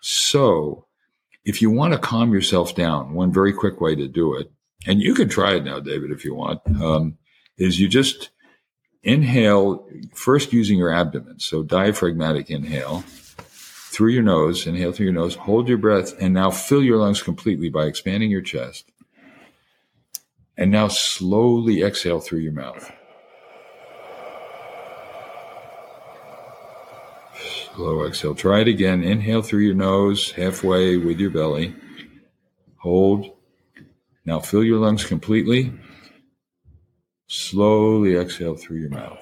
[0.00, 0.86] So
[1.44, 4.50] if you want to calm yourself down, one very quick way to do it,
[4.86, 7.18] and you can try it now, David, if you want, um,
[7.62, 8.30] is you just
[9.02, 11.38] inhale first using your abdomen.
[11.38, 13.04] So diaphragmatic inhale
[13.92, 17.22] through your nose, inhale through your nose, hold your breath, and now fill your lungs
[17.22, 18.90] completely by expanding your chest.
[20.56, 22.90] And now slowly exhale through your mouth.
[27.74, 28.34] Slow exhale.
[28.34, 29.02] Try it again.
[29.02, 31.74] Inhale through your nose, halfway with your belly.
[32.78, 33.30] Hold.
[34.24, 35.72] Now fill your lungs completely.
[37.36, 39.18] Slowly exhale through your mouth.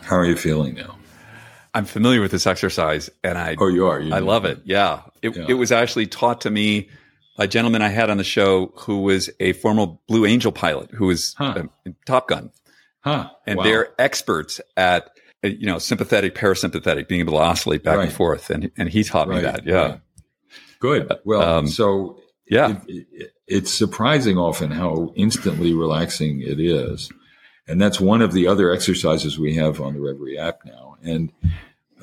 [0.00, 0.96] How are you feeling now?
[1.74, 4.00] I'm familiar with this exercise and I Oh, you are.
[4.00, 4.62] You I love it.
[4.64, 5.02] Yeah.
[5.20, 5.44] It, yeah.
[5.50, 6.88] it was actually taught to me
[7.36, 10.90] by a gentleman I had on the show who was a former Blue Angel pilot
[10.90, 11.54] who was Huh.
[11.58, 12.50] uh, in Top Gun,
[13.00, 13.28] Huh.
[13.46, 13.64] and Wow.
[13.64, 15.10] they're experts at
[15.44, 19.04] uh, you know sympathetic, parasympathetic, being able to oscillate back and forth, and and he
[19.04, 19.66] taught me Right, that.
[19.66, 20.00] Yeah, right.
[20.80, 21.12] Good.
[21.26, 22.18] Well, Um, so
[22.50, 22.76] yeah.
[22.86, 27.10] it, it, it's surprising often how instantly relaxing it is.
[27.66, 30.96] And that's one of the other exercises we have on the Reverie app now.
[31.02, 31.32] And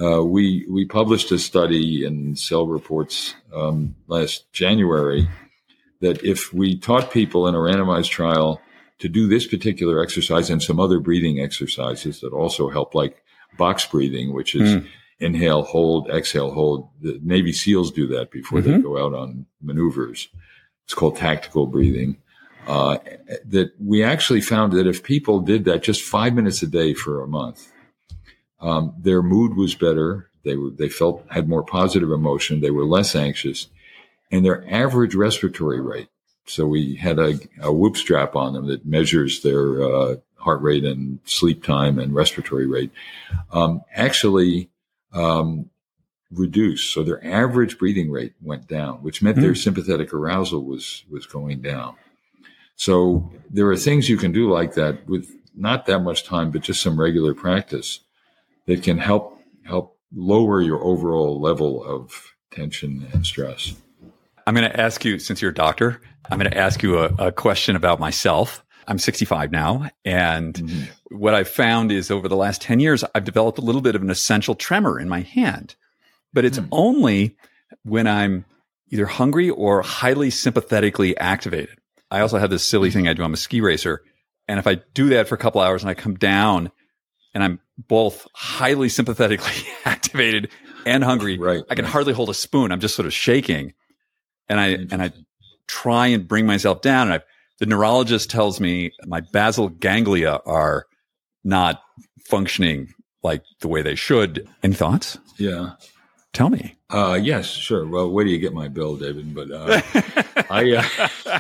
[0.02, 5.28] uh, we we published a study in Cell Reports um, last January
[6.00, 8.62] that if we taught people in a randomized trial
[9.00, 13.24] to do this particular exercise and some other breathing exercises that also help, like
[13.58, 14.88] box breathing, which is Mm.
[15.20, 16.90] Inhale, hold, exhale, hold.
[17.02, 18.84] The Navy SEALs do that before they Mhm.
[18.84, 20.30] go out on maneuvers.
[20.86, 22.18] It's called tactical breathing.
[22.68, 22.98] Uh,
[23.46, 27.24] that we actually found that if people did that just five minutes a day for
[27.24, 27.72] a month,
[28.60, 30.30] um, their mood was better.
[30.44, 32.60] They were, they felt had more positive emotion.
[32.60, 33.68] They were less anxious,
[34.32, 36.10] and their average respiratory rate.
[36.46, 40.84] So we had a, a whoop strap on them that measures their uh, heart rate
[40.86, 42.92] and sleep time and respiratory rate.
[43.52, 44.70] Um, actually,
[45.18, 45.70] um,
[46.32, 46.94] reduced.
[46.94, 51.62] So their average breathing rate went down, which meant their sympathetic arousal was was going
[51.62, 51.96] down.
[52.76, 56.62] So there are things you can do like that with not that much time, but
[56.62, 58.02] just some regular practice
[58.68, 63.76] that can help help lower your overall level of tension and stress.
[64.46, 66.00] I'm going to ask you, since you're a doctor,
[66.30, 68.64] I'm going to ask you a, a question about myself.
[68.88, 73.58] I'm 65 now, and what I've found is over the last 10 years, I've developed
[73.58, 75.76] a little bit of an essential tremor in my hand,
[76.34, 76.66] but it's Hmm.
[76.72, 77.36] only
[77.84, 78.46] when I'm
[78.90, 81.78] either hungry or highly sympathetically activated.
[82.10, 83.24] I also have this silly thing I do.
[83.24, 84.02] I'm a ski racer.
[84.48, 86.72] And if I do that for a couple hours and I come down
[87.34, 90.50] and I'm both highly sympathetically activated
[90.86, 91.92] and hungry, Right, I can right.
[91.92, 92.72] hardly hold a spoon.
[92.72, 93.74] I'm just sort of shaking.
[94.48, 95.12] And I, and I
[95.68, 97.12] try and bring myself down.
[97.12, 97.26] And I,
[97.60, 100.86] the neurologist tells me my basal ganglia are
[101.44, 101.82] not
[102.26, 102.94] functioning
[103.24, 104.48] like the way they should.
[104.64, 105.18] Any thoughts?
[105.38, 105.72] Yeah.
[106.34, 106.76] Tell me.
[106.90, 107.88] Uh, yes, sure.
[107.88, 109.34] Well, where do you get my bill, David?
[109.34, 109.82] But uh,
[110.50, 110.84] I,
[111.26, 111.40] uh,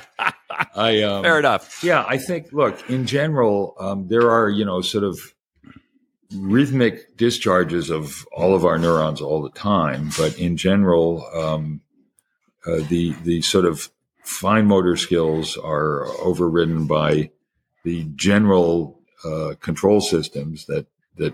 [0.76, 1.84] I, um, Fair enough.
[1.84, 2.52] Yeah, I think.
[2.52, 5.20] Look, in general, um, there are you know sort of
[6.36, 11.82] rhythmic discharges of all of our neurons all the time, but in general, um,
[12.66, 13.90] uh, the the sort of
[14.28, 17.32] fine motor skills are overridden by
[17.84, 20.86] the general uh, control systems that
[21.16, 21.34] that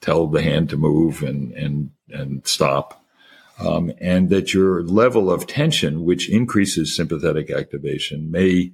[0.00, 3.02] tell the hand to move and and and stop.
[3.58, 8.72] Um, and that your level of tension, which increases sympathetic activation, may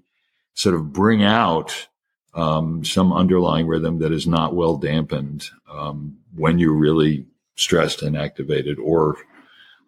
[0.55, 1.87] sort of bring out
[2.35, 8.17] um, some underlying rhythm that is not well dampened um, when you're really stressed and
[8.17, 9.19] activated or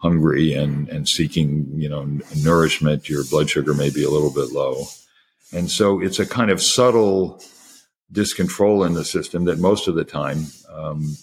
[0.05, 2.05] hungry and, and seeking, you know,
[2.43, 3.09] nourishment.
[3.09, 4.85] Your blood sugar may be a little bit low.
[5.51, 7.43] And so it's a kind of subtle
[8.13, 11.17] discontrol in the system that most of the time um,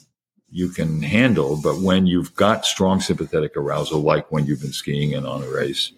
[0.49, 1.61] you can handle.
[1.61, 5.47] But when you've got strong sympathetic arousal, like when you've been skiing and on a
[5.47, 5.91] race,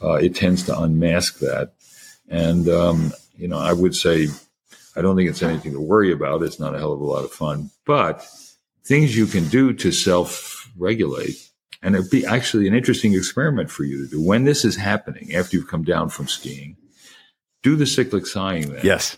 [0.00, 1.72] uh, it tends to unmask that.
[2.28, 4.28] And, um, you know, I would say,
[4.94, 6.44] I don't think it's anything to worry about.
[6.44, 8.24] It's not a hell of a lot of fun, but
[8.84, 11.49] things you can do to self regulate.
[11.82, 15.34] And it'd be actually an interesting experiment for you to do when this is happening
[15.34, 16.76] after you've come down from skiing.
[17.62, 19.16] Do the cyclic sighing then Yes,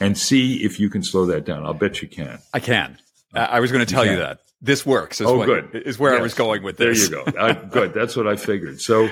[0.00, 1.64] and see if you can slow that down.
[1.64, 2.38] I'll bet you can.
[2.52, 2.98] I can.
[3.34, 4.20] I I was going to tell you can.
[4.20, 5.20] that this works.
[5.20, 5.82] Is Oh, what, good.
[5.86, 7.08] Is where I was going with this.
[7.08, 7.38] There you go.
[7.38, 7.92] I, good.
[7.92, 8.80] That's what I figured.
[8.80, 9.08] So,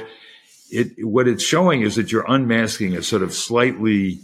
[0.70, 4.20] it what it's showing is that you're unmasking a sort of slightly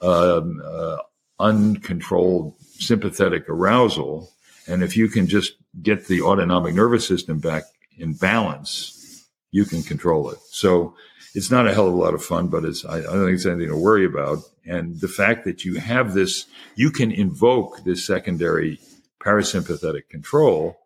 [0.00, 0.96] um, uh,
[1.38, 4.32] uncontrolled sympathetic arousal,
[4.66, 7.64] and if you can just get the autonomic nervous system back
[8.02, 10.38] in balance, you can control it.
[10.50, 10.94] So.
[11.34, 13.36] It's not a hell of a lot of fun, but it's, I, I don't think
[13.36, 14.40] it's anything to worry about.
[14.66, 16.44] And the fact that you have this,
[16.76, 18.78] you can invoke this secondary
[19.18, 20.76] parasympathetic control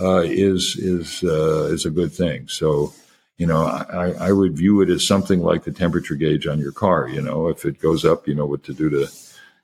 [0.00, 2.48] uh, is is uh, is a good thing.
[2.48, 2.92] So,
[3.38, 3.62] you know,
[4.02, 7.08] I, I would view it as something like the temperature gauge on your car.
[7.08, 9.06] You know, if it goes up, you know what to do to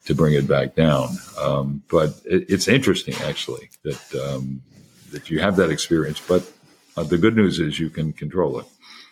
[0.05, 1.09] to bring it back down.
[1.41, 4.63] Um, but it, it's interesting, actually, that um,
[5.11, 6.21] that you have that experience.
[6.21, 6.43] But
[6.97, 8.67] uh, the good news is you can control it.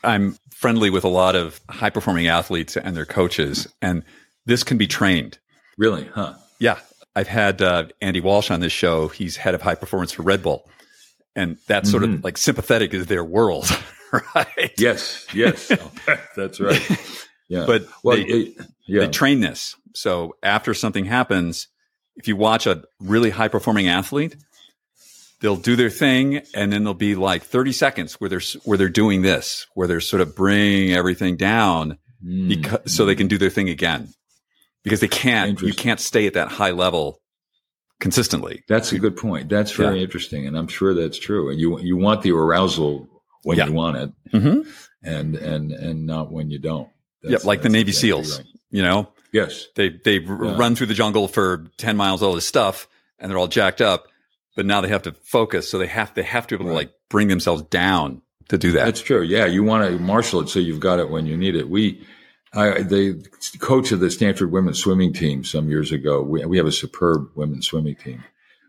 [0.05, 4.03] I'm friendly with a lot of high performing athletes and their coaches, and
[4.47, 5.39] this can be trained.
[5.77, 6.35] Really, huh?
[6.59, 6.79] Yeah.
[7.17, 9.09] I've had uh, Andy Walsh on this show.
[9.09, 10.69] He's head of high performance for Red Bull.
[11.35, 13.67] And that's sort of like sympathetic is their world,
[14.35, 14.73] right?
[14.79, 15.71] Yes, yes,
[16.37, 16.81] that's right.
[17.49, 19.77] Yeah, But well, they- it- yeah, They train this.
[19.95, 21.69] So after something happens,
[22.17, 24.37] if you watch a really high performing athlete,
[25.41, 28.89] they'll do their thing and then there'll be like 30 seconds where they're where they're
[28.89, 32.49] doing this where they're sort of bringing everything down mm.
[32.49, 34.09] because, so they can do their thing again
[34.85, 37.21] because they can't you can't stay at that high level
[38.01, 40.03] consistently that's a good point that's very yeah.
[40.03, 43.09] interesting and i'm sure that's true and you you want the arousal
[43.43, 43.67] when yeah.
[43.67, 44.69] you want it mm-hmm.
[45.03, 46.89] and and and not when you don't
[47.25, 48.47] yep like the navy exactly seals right.
[48.71, 50.57] you know yes they they yeah.
[50.57, 52.87] run through the jungle for 10 miles all this stuff
[53.19, 54.07] and they're all jacked up
[54.59, 55.71] but now they have to focus.
[55.71, 56.83] So they have they have to be able right.
[56.83, 58.87] to like bring themselves down to do that.
[58.87, 59.23] That's true.
[59.23, 61.71] Yeah, you want to marshal it so you've got it when you need it.
[61.71, 62.05] We,
[62.53, 63.25] I, the
[63.61, 66.23] coach of the Stanford women's swimming team some years ago.
[66.23, 68.25] We, we have a superb women's swimming team,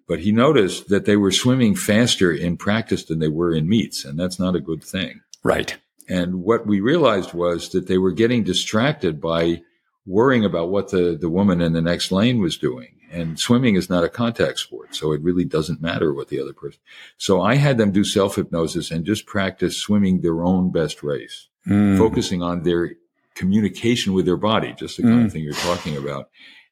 [0.08, 4.06] but he noticed that they were swimming faster in practice than they were in meets,
[4.06, 5.22] and that's not a good thing.
[5.44, 5.76] Right.
[6.08, 9.64] And what we realized was that they were getting distracted by
[10.06, 13.89] worrying about what the, the woman in the next lane was doing and swimming is
[13.89, 14.95] not a contact sport.
[14.95, 16.80] So it really doesn't matter what the other person.
[17.18, 21.47] So I had them do self hypnosis and just practice swimming their own best race,
[21.68, 21.97] mm.
[21.97, 22.93] focusing on their
[23.36, 25.26] communication with their body, just the kind mm.
[25.26, 26.30] of thing you're talking about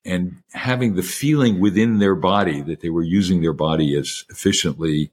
[0.07, 5.11] and having the feeling within their body that they were using their body as efficiently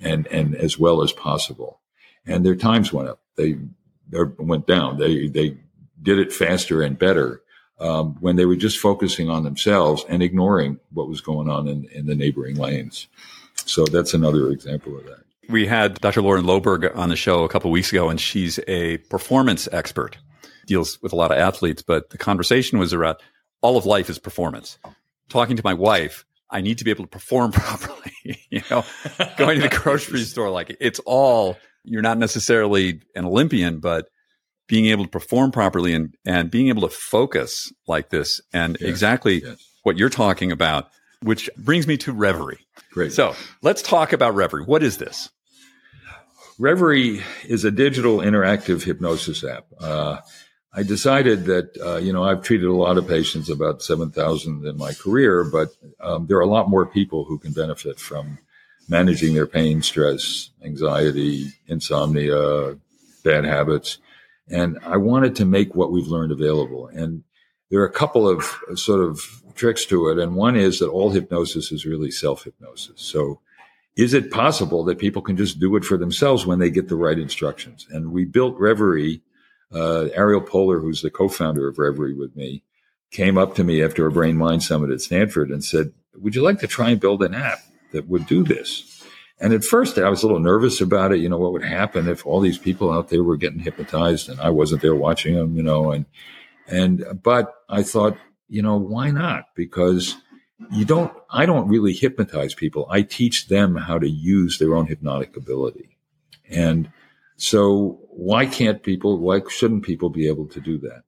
[0.00, 1.80] and, and as well as possible.
[2.24, 3.20] And their times went up.
[3.34, 3.58] They,
[4.08, 4.98] they went down.
[4.98, 5.58] They, they
[6.00, 7.42] did it faster and better
[7.78, 11.86] um, when they were just focusing on themselves and ignoring what was going on in,
[11.92, 13.06] in the neighboring lanes.
[13.54, 15.20] So that's another example of that.
[15.48, 16.22] We had Dr.
[16.22, 20.18] Lauren Loberg on the show a couple weeks ago, and she's a performance expert,
[20.66, 21.82] deals with a lot of athletes.
[21.82, 23.18] But the conversation was around
[23.60, 24.78] all of life is performance.
[25.28, 28.12] Talking to my wife, I need to be able to perform properly.
[28.50, 28.84] you know,
[29.36, 34.08] going to the grocery store, like it's all, you're not necessarily an Olympian, but
[34.66, 38.88] being able to perform properly and, and being able to focus like this and yes,
[38.88, 39.64] exactly yes.
[39.82, 40.90] what you're talking about,
[41.22, 42.58] which brings me to Reveri.
[42.90, 43.12] Great.
[43.12, 44.66] So let's talk about Reveri.
[44.66, 45.30] What is this?
[46.58, 49.66] Reveri is a digital interactive hypnosis app.
[49.78, 50.18] Uh,
[50.72, 54.76] I decided that, uh, you know, I've treated a lot of patients, about 7,000 in
[54.76, 58.38] my career, but um, there are a lot more people who can benefit from
[58.88, 62.76] managing their pain, stress, anxiety, insomnia,
[63.24, 63.98] bad habits.
[64.50, 66.88] And I wanted to make what we've learned available.
[66.88, 67.24] And
[67.70, 68.44] there are a couple of
[68.78, 69.20] sort of
[69.54, 70.18] tricks to it.
[70.18, 73.00] And one is that all hypnosis is really self hypnosis.
[73.00, 73.40] So
[73.96, 76.96] is it possible that people can just do it for themselves when they get the
[76.96, 77.86] right instructions?
[77.90, 79.22] And we built Reveri.
[79.74, 82.62] Uh, Ariel Poler, who's the co-founder of Reveri with me,
[83.10, 86.42] came up to me after a brain mind summit at Stanford and said, would you
[86.42, 87.58] like to try and build an app
[87.92, 88.95] that would do this?
[89.38, 91.20] And at first, I was a little nervous about it.
[91.20, 94.40] You know, what would happen if all these people out there were getting hypnotized and
[94.40, 95.56] I wasn't there watching them?
[95.56, 96.06] You know, and
[96.66, 98.16] and but I thought,
[98.48, 99.54] you know, why not?
[99.54, 100.16] Because
[100.72, 101.12] you don't.
[101.30, 102.86] I don't really hypnotize people.
[102.90, 105.98] I teach them how to use their own hypnotic ability,
[106.48, 106.90] and
[107.36, 109.18] so why can't people?
[109.18, 111.02] Why shouldn't people be able to do that?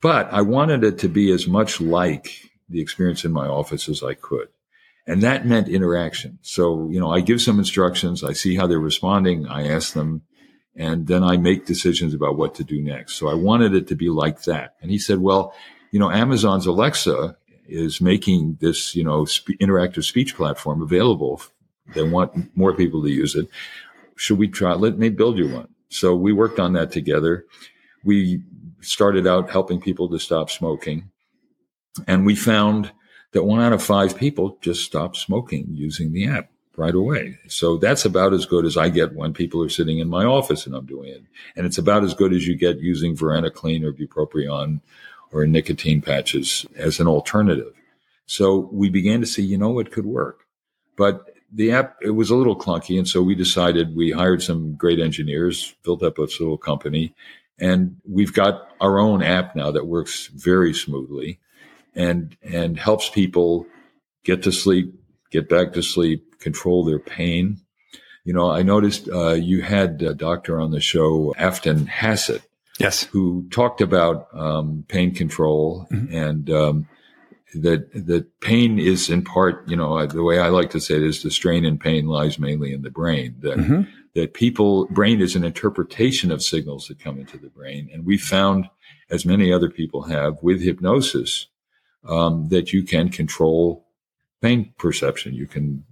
[0.00, 2.30] But I wanted it to be as much like
[2.68, 4.48] the experience in my office as I could.
[5.06, 6.38] And that meant interaction.
[6.42, 8.24] So, you know, I give some instructions.
[8.24, 9.46] I see how they're responding.
[9.46, 10.22] I ask them
[10.74, 13.14] and then I make decisions about what to do next.
[13.14, 14.74] So I wanted it to be like that.
[14.82, 15.54] And he said, well,
[15.92, 17.36] you know, Amazon's Alexa
[17.68, 21.40] is making this, you know, sp- interactive speech platform available.
[21.94, 23.48] They want more people to use it.
[24.16, 24.74] Should we try?
[24.74, 25.68] Let me build you one.
[25.88, 27.46] So we worked on that together.
[28.04, 28.42] We
[28.80, 31.10] started out helping people to stop smoking
[32.06, 32.92] and we found
[33.32, 37.38] that one out of five people just stop smoking using the app right away.
[37.48, 40.66] So that's about as good as I get when people are sitting in my office
[40.66, 41.22] and I'm doing it.
[41.56, 44.80] And it's about as good as you get using Varenicline or bupropion
[45.32, 47.72] or nicotine patches as an alternative.
[48.26, 50.40] So we began to see, you know, it could work.
[50.96, 52.98] But the app, it was a little clunky.
[52.98, 57.14] And so we decided we hired some great engineers, built up a little company,
[57.58, 61.38] and we've got our own app now that works very smoothly
[61.96, 63.66] and and helps people
[64.24, 64.94] get to sleep,
[65.30, 67.58] get back to sleep, control their pain.
[68.24, 72.42] You know, I noticed uh, you had a doctor on the show, Afton Hassett,
[72.78, 76.14] yes, who talked about um, pain control mm-hmm.
[76.14, 76.88] and um,
[77.54, 81.02] that that pain is in part, you know, the way I like to say it
[81.02, 83.36] is the strain and pain lies mainly in the brain.
[83.40, 83.82] That mm-hmm.
[84.14, 88.18] that people brain is an interpretation of signals that come into the brain, and we
[88.18, 88.68] found,
[89.08, 91.46] as many other people have, with hypnosis,
[92.08, 93.86] um, that you can control
[94.42, 95.34] pain perception.
[95.34, 95.84] You can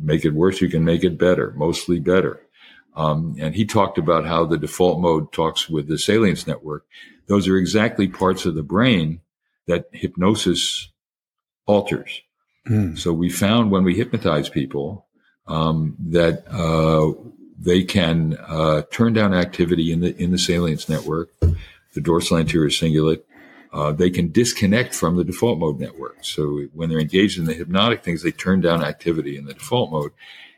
[0.00, 0.60] make it worse.
[0.60, 2.40] You can make it better, mostly better.
[2.94, 6.84] Um, and he talked about how the default mode talks with the salience network.
[7.26, 9.20] Those are exactly parts of the brain
[9.66, 10.90] that hypnosis
[11.66, 12.20] alters.
[12.68, 12.98] Mm.
[12.98, 15.06] So we found when we hypnotize people
[15.46, 17.12] um, that uh,
[17.58, 21.30] they can uh, turn down activity in the in the salience network,
[21.94, 23.22] the dorsal anterior cingulate.
[23.72, 26.24] Uh, they can disconnect from the default mode network.
[26.24, 29.90] So when they're engaged in the hypnotic things, they turn down activity in the default
[29.90, 30.12] mode,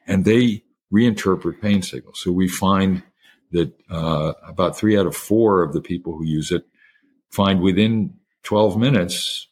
[0.06, 2.20] and they reinterpret pain signals.
[2.20, 3.02] So we find
[3.52, 6.66] that uh, about three out of four of the people who use it
[7.30, 9.48] find within 12 minutes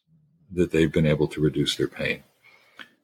[0.52, 2.22] that they've been able to reduce their pain.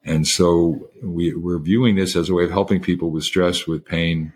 [0.03, 3.85] And so we, are viewing this as a way of helping people with stress, with
[3.85, 4.33] pain,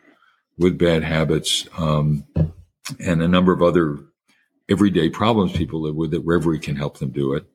[0.58, 2.26] with bad habits, um,
[3.00, 4.00] and a number of other
[4.70, 7.46] everyday problems people live with that Reveri can help them do it.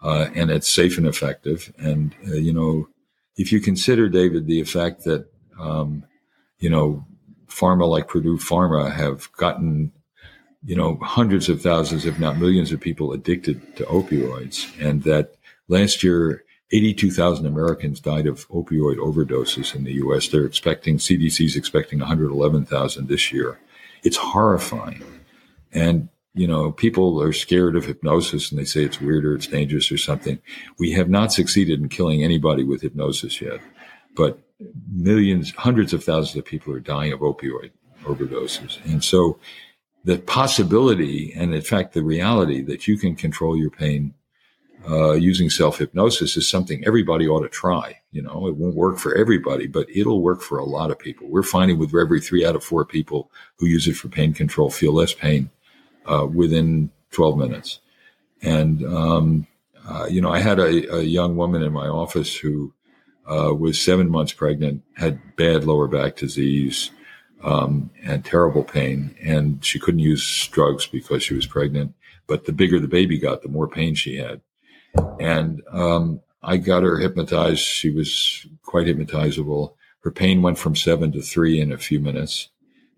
[0.00, 1.72] Uh, and it's safe and effective.
[1.78, 2.88] And, uh, you know,
[3.36, 5.26] if you consider, David, the effect that,
[5.58, 6.04] um,
[6.58, 7.04] you know,
[7.48, 9.92] pharma like Purdue Pharma have gotten,
[10.64, 14.68] you know, hundreds of thousands, if not millions of people addicted to opioids.
[14.80, 15.34] And that
[15.68, 20.28] last year, 82,000 Americans died of opioid overdoses in the U.S.
[20.28, 23.58] They're expecting, CDC's expecting 111,000 this year.
[24.02, 25.02] It's horrifying.
[25.72, 26.08] And,
[26.38, 29.90] you know, people are scared of hypnosis and they say it's weird or it's dangerous
[29.90, 30.38] or something.
[30.78, 33.58] We have not succeeded in killing anybody with hypnosis yet,
[34.14, 34.38] but
[34.92, 37.72] millions, hundreds of thousands of people are dying of opioid
[38.04, 38.78] overdoses.
[38.84, 39.40] And so
[40.04, 44.14] the possibility and in fact the reality that you can control your pain
[44.88, 47.96] uh, using self hypnosis is something everybody ought to try.
[48.12, 51.26] You know, it won't work for everybody, but it'll work for a lot of people.
[51.28, 54.70] We're finding with every three out of four people who use it for pain control
[54.70, 55.50] feel less pain
[56.08, 57.80] uh, within 12 minutes.
[58.42, 59.46] And, um,
[59.86, 62.72] uh, you know, I had a, a, young woman in my office who
[63.26, 66.90] uh, was seven months pregnant, had bad lower back disease,
[67.42, 69.14] um, and terrible pain.
[69.22, 71.94] And she couldn't use drugs because she was pregnant.
[72.26, 74.40] But the bigger the baby got, the more pain she had.
[75.18, 77.60] And um, I got her hypnotized.
[77.60, 79.74] She was quite hypnotizable.
[80.00, 82.50] Her pain went from seven to three in a few minutes.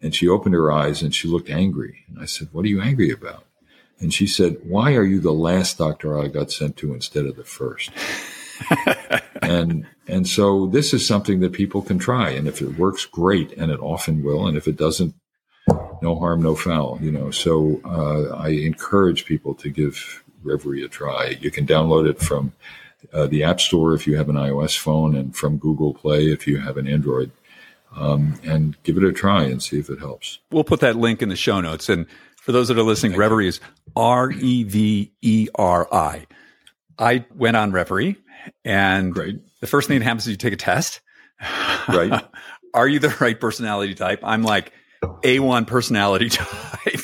[0.03, 2.05] And she opened her eyes and she looked angry.
[2.09, 3.44] And I said, What are you angry about?
[4.01, 7.36] And she said, Why are you the last doctor I got sent to instead of
[7.36, 7.90] the first?
[9.42, 12.30] and and so this is something that people can try.
[12.30, 14.46] And if it works, great, and it often will.
[14.46, 15.14] And if it doesn't,
[16.03, 16.98] no harm, no foul.
[17.01, 17.30] You know.
[17.30, 21.38] So uh, I encourage people to give Reveri a try.
[21.40, 22.53] You can download it from
[23.12, 26.46] uh, the App Store if you have an iOS phone, and from Google Play if
[26.46, 27.30] you have an Android.
[27.97, 30.38] Um, and give it a try and see if it helps.
[30.53, 31.88] We'll put that link in the show notes.
[31.88, 32.07] And
[32.41, 33.61] for those that are listening, Reveri is
[33.97, 36.26] R E V E R I.
[36.99, 38.16] I went on Reveri,
[38.64, 39.41] and Great.
[39.61, 41.01] the first thing that happens is you take a test.
[41.88, 42.24] Right.
[42.74, 44.20] are you the right personality type?
[44.22, 44.72] I'm like
[45.03, 47.01] A1 personality type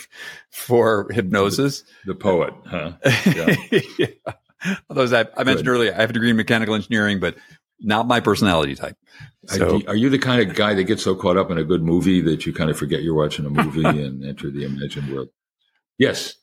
[0.50, 1.84] for hypnosis.
[2.04, 2.92] The poet, huh?
[3.26, 3.56] Yeah.
[3.98, 4.76] yeah.
[4.88, 5.68] Although, I, I mentioned Good.
[5.68, 7.36] earlier, I have a degree in mechanical engineering, but
[7.80, 8.96] not my personality type.
[9.46, 11.82] So, are you the kind of guy that gets so caught up in a good
[11.82, 15.28] movie that you kind of forget you're watching a movie and enter the imagined world?
[15.98, 16.34] Yes.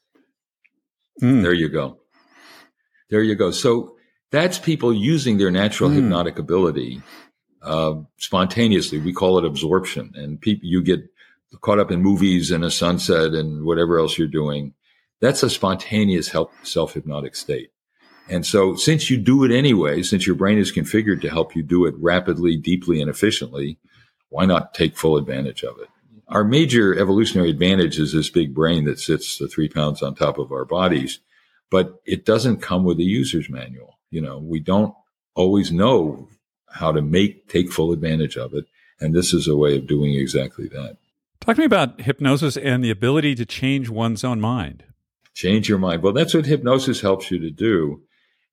[1.21, 1.41] Mm.
[1.41, 1.99] There you go.
[3.09, 3.51] There you go.
[3.51, 3.97] So
[4.31, 5.95] that's people using their natural mm.
[5.95, 7.01] hypnotic ability
[7.61, 8.99] uh, spontaneously.
[8.99, 11.01] We call it absorption, and people you get
[11.61, 14.73] caught up in movies and a sunset and whatever else you're doing.
[15.21, 17.69] That's a spontaneous self hypnotic state.
[18.30, 21.63] And so since you do it anyway, since your brain is configured to help you
[21.63, 23.78] do it rapidly, deeply, and efficiently,
[24.30, 25.89] why not take full advantage of it?
[26.30, 30.38] Our major evolutionary advantage is this big brain that sits the three pounds on top
[30.39, 31.19] of our bodies,
[31.69, 33.99] but it doesn't come with a user's manual.
[34.09, 34.95] You know, we don't
[35.36, 36.30] always know
[36.69, 38.65] how to make, take full advantage of it.
[38.99, 40.97] And this is a way of doing exactly that.
[41.41, 44.86] Talk to me about hypnosis and the ability to change one's own mind.
[45.34, 46.01] Change your mind.
[46.01, 48.01] Well, that's what hypnosis helps you to do.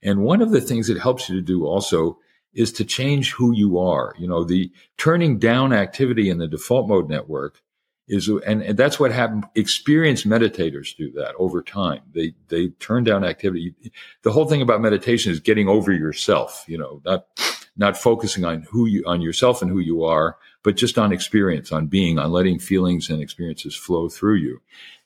[0.03, 2.19] And one of the things it helps you to do also
[2.53, 4.15] is to change who you are.
[4.19, 7.61] You know, the turning down activity in the default mode network
[8.09, 9.45] is, and, and that's what happened.
[9.55, 12.01] Experienced meditators do that over time.
[12.13, 13.75] They, they turn down activity.
[14.23, 17.27] The whole thing about meditation is getting over yourself, you know, not,
[17.77, 21.71] not focusing on who you, on yourself and who you are, but just on experience,
[21.71, 24.61] on being, on letting feelings and experiences flow through you.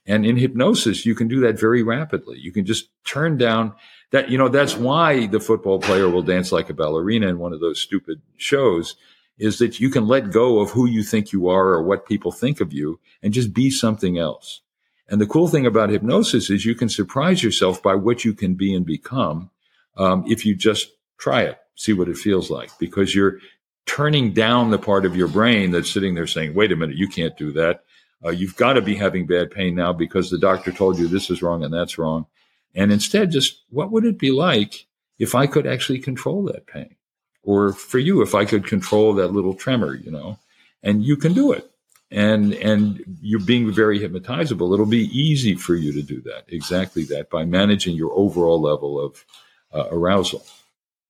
[0.07, 2.38] And in hypnosis, you can do that very rapidly.
[2.38, 3.74] You can just turn down
[4.14, 7.52] that, you know, that's why the football player will dance like a ballerina in one
[7.52, 8.94] of those stupid shows
[9.38, 12.30] is that you can let go of who you think you are or what people
[12.30, 14.60] think of you and just be something else.
[15.08, 18.54] And the cool thing about hypnosis is you can surprise yourself by what you can
[18.54, 19.50] be and become
[19.96, 23.38] um, if you just try it, see what it feels like, because you're
[23.84, 27.08] turning down the part of your brain that's sitting there saying, wait a minute, you
[27.08, 27.82] can't do that.
[28.24, 31.30] Uh, you've got to be having bad pain now because the doctor told you this
[31.30, 32.26] is wrong and that's wrong.
[32.74, 34.86] And instead, just what would it be like
[35.18, 36.96] if I could actually control that pain?
[37.42, 40.38] Or for you, if I could control that little tremor, you know,
[40.82, 41.70] and you can do it.
[42.10, 44.72] And, and you're being very hypnotizable.
[44.72, 46.44] It'll be easy for you to do that.
[46.48, 49.24] Exactly that by managing your overall level of
[49.72, 50.44] uh, arousal.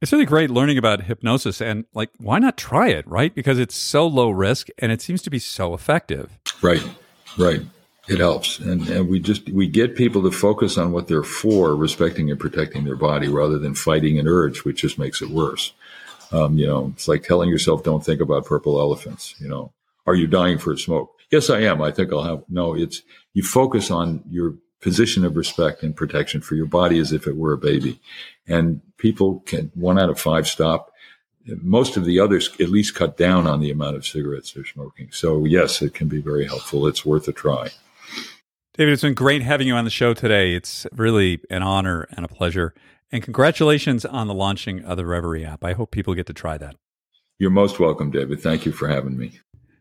[0.01, 3.35] It's really great learning about hypnosis and like why not try it, right?
[3.35, 6.39] Because it's so low risk and it seems to be so effective.
[6.63, 6.83] Right.
[7.39, 7.63] Right.
[8.07, 8.59] It helps.
[8.59, 12.39] And, and we just we get people to focus on what they're for, respecting and
[12.39, 15.73] protecting their body rather than fighting an urge, which just makes it worse.
[16.31, 19.35] Um, you know, it's like telling yourself, don't think about purple elephants.
[19.39, 19.73] You know,
[20.07, 21.13] are you dying for a smoke?
[21.31, 21.81] Yes, I am.
[21.81, 23.03] I think I'll have, no, it's,
[23.33, 27.37] you focus on your position of respect and protection for your body as if it
[27.37, 28.01] were a baby.
[28.47, 30.93] And people can, one out of five stop.
[31.47, 35.09] Most of the others at least cut down on the amount of cigarettes they're smoking.
[35.11, 36.87] So yes, it can be very helpful.
[36.87, 37.71] It's worth a try.
[38.77, 40.53] David, it's been great having you on the show today.
[40.53, 42.75] It's really an honor and a pleasure.
[43.13, 45.65] And congratulations on the launching of the Reveri app.
[45.65, 46.75] I hope people get to try that.
[47.39, 48.41] You're most welcome, David.
[48.41, 49.39] Thank you for having me.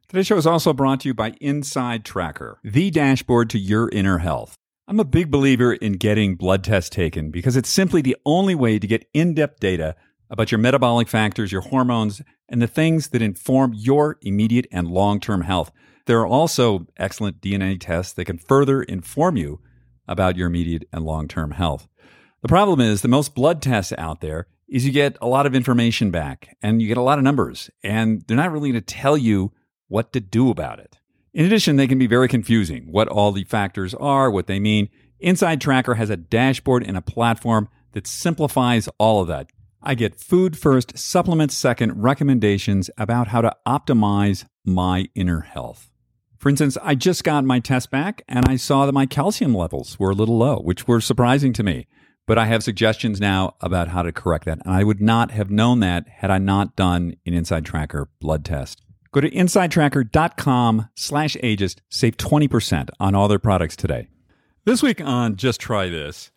[0.09, 4.19] Today's show is also brought to you by Inside Tracker, the dashboard to your inner
[4.19, 4.53] health.
[4.87, 8.77] I'm a big believer in getting blood tests taken because it's simply the only way
[8.77, 9.95] to get in depth data
[10.29, 15.19] about your metabolic factors, your hormones, and the things that inform your immediate and long
[15.19, 15.71] term health.
[16.05, 19.61] There are also excellent DNA tests that can further inform you
[20.07, 21.87] about your immediate and long term health.
[22.41, 25.55] The problem is the most blood tests out there is you get a lot of
[25.55, 28.93] information back and you get a lot of numbers, and they're not really going to
[28.93, 29.53] tell you
[29.87, 30.99] what to do about it.
[31.33, 34.89] In addition, they can be very confusing what all the factors are, what they mean.
[35.19, 39.51] Inside Tracker has a dashboard and a platform that simplifies all of that.
[39.81, 45.92] I get food first, supplements second recommendations about how to optimize my inner health.
[46.43, 49.97] For instance, I just got my test back and I saw that my calcium levels
[49.97, 51.87] were a little low, which were surprising to me.
[52.27, 54.59] But I have suggestions now about how to correct that.
[54.65, 58.43] And I would not have known that had I not done an Inside Tracker blood
[58.43, 58.81] test.
[59.13, 61.77] Go to insidetracker.com slash ageist.
[61.87, 64.09] Save 20% on all their products today.
[64.65, 66.29] This week on Just Try This,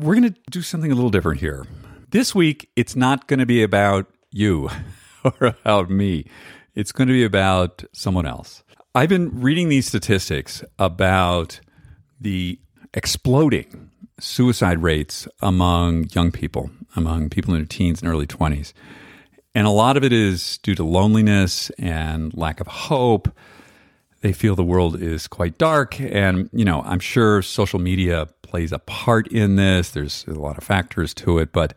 [0.00, 1.66] we're going to do something a little different here.
[2.10, 4.70] This week, it's not going to be about you
[5.24, 6.26] or about me.
[6.76, 8.62] It's going to be about someone else.
[8.98, 11.60] I've been reading these statistics about
[12.20, 12.58] the
[12.92, 18.72] exploding suicide rates among young people, among people in their teens and early 20s.
[19.54, 23.32] And a lot of it is due to loneliness and lack of hope.
[24.22, 26.00] They feel the world is quite dark.
[26.00, 29.90] And, you know, I'm sure social media plays a part in this.
[29.92, 31.52] There's a lot of factors to it.
[31.52, 31.72] But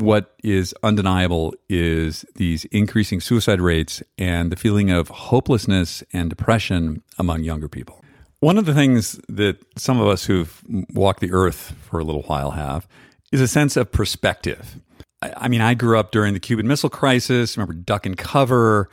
[0.00, 7.02] what is undeniable is these increasing suicide rates and the feeling of hopelessness and depression
[7.18, 8.04] among younger people.
[8.40, 10.62] One of the things that some of us who've
[10.94, 12.88] walked the earth for a little while have
[13.32, 14.80] is a sense of perspective.
[15.22, 18.88] I mean, I grew up during the Cuban Missile Crisis, remember Duck and Cover.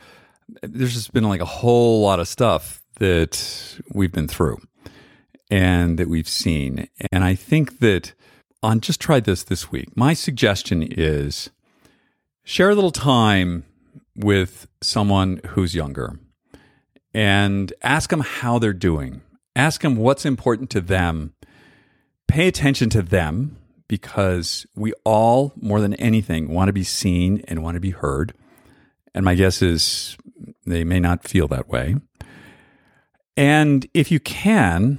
[0.62, 4.58] There's just been like a whole lot of stuff that we've been through
[5.50, 6.88] and that we've seen.
[7.10, 8.12] And I think that
[8.62, 11.50] on Just Try This this week, my suggestion is
[12.44, 13.64] share a little time
[14.16, 16.18] with someone who's younger
[17.14, 19.22] and ask them how they're doing.
[19.54, 21.34] Ask them what's important to them.
[22.26, 23.56] Pay attention to them
[23.86, 28.34] because we all, more than anything, want to be seen and want to be heard.
[29.14, 30.16] And my guess is
[30.66, 31.96] they may not feel that way.
[33.36, 34.98] And if you can,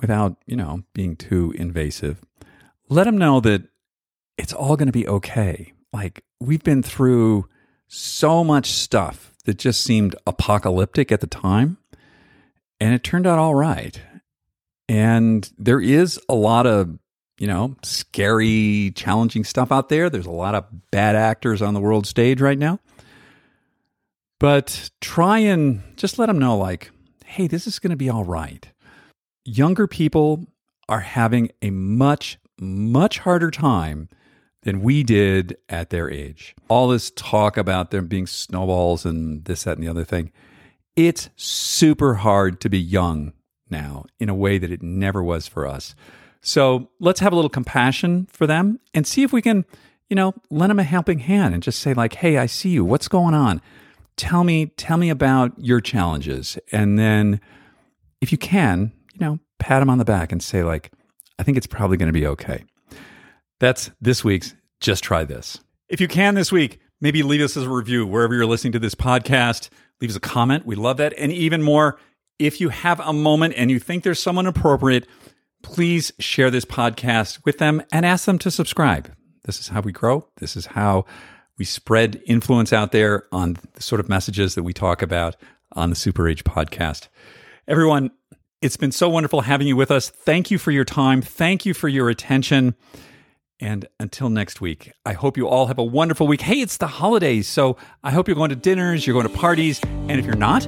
[0.00, 2.24] without, you know, being too invasive,
[2.90, 3.62] let them know that
[4.36, 5.72] it's all going to be okay.
[5.92, 7.48] Like we've been through
[7.88, 11.78] so much stuff that just seemed apocalyptic at the time,
[12.78, 13.98] and it turned out all right.
[14.88, 16.98] And there is a lot of,
[17.38, 20.10] you know, scary, challenging stuff out there.
[20.10, 22.80] There's a lot of bad actors on the world stage right now.
[24.40, 26.90] But try and just let them know, like,
[27.24, 28.68] hey, this is going to be all right.
[29.44, 30.46] Younger people
[30.88, 34.08] are having a much much harder time
[34.62, 36.54] than we did at their age.
[36.68, 40.32] All this talk about them being snowballs and this, that, and the other thing.
[40.96, 43.32] It's super hard to be young
[43.70, 45.94] now in a way that it never was for us.
[46.42, 49.64] So let's have a little compassion for them and see if we can,
[50.08, 52.84] you know, lend them a helping hand and just say, like, hey, I see you.
[52.84, 53.62] What's going on?
[54.16, 56.58] Tell me, tell me about your challenges.
[56.72, 57.40] And then
[58.20, 60.90] if you can, you know, pat them on the back and say, like,
[61.40, 62.64] I think it's probably going to be okay.
[63.60, 65.58] That's this week's Just Try This.
[65.88, 68.94] If you can this week, maybe leave us a review wherever you're listening to this
[68.94, 69.70] podcast.
[70.02, 70.66] Leave us a comment.
[70.66, 71.14] We love that.
[71.16, 71.98] And even more,
[72.38, 75.06] if you have a moment and you think there's someone appropriate,
[75.62, 79.10] please share this podcast with them and ask them to subscribe.
[79.44, 80.28] This is how we grow.
[80.36, 81.06] This is how
[81.56, 85.36] we spread influence out there on the sort of messages that we talk about
[85.72, 87.08] on the Super Age podcast.
[87.66, 88.10] Everyone,
[88.60, 90.10] it's been so wonderful having you with us.
[90.10, 91.22] Thank you for your time.
[91.22, 92.74] Thank you for your attention.
[93.58, 96.40] And until next week, I hope you all have a wonderful week.
[96.40, 99.80] Hey, it's the holidays, so I hope you're going to dinners, you're going to parties,
[99.84, 100.66] and if you're not,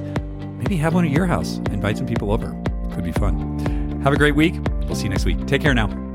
[0.59, 1.57] maybe have one at your house.
[1.71, 2.51] Invite some people over.
[2.93, 4.01] Could be fun.
[4.03, 4.55] Have a great week.
[4.81, 5.43] We'll see you next week.
[5.47, 6.12] Take care now.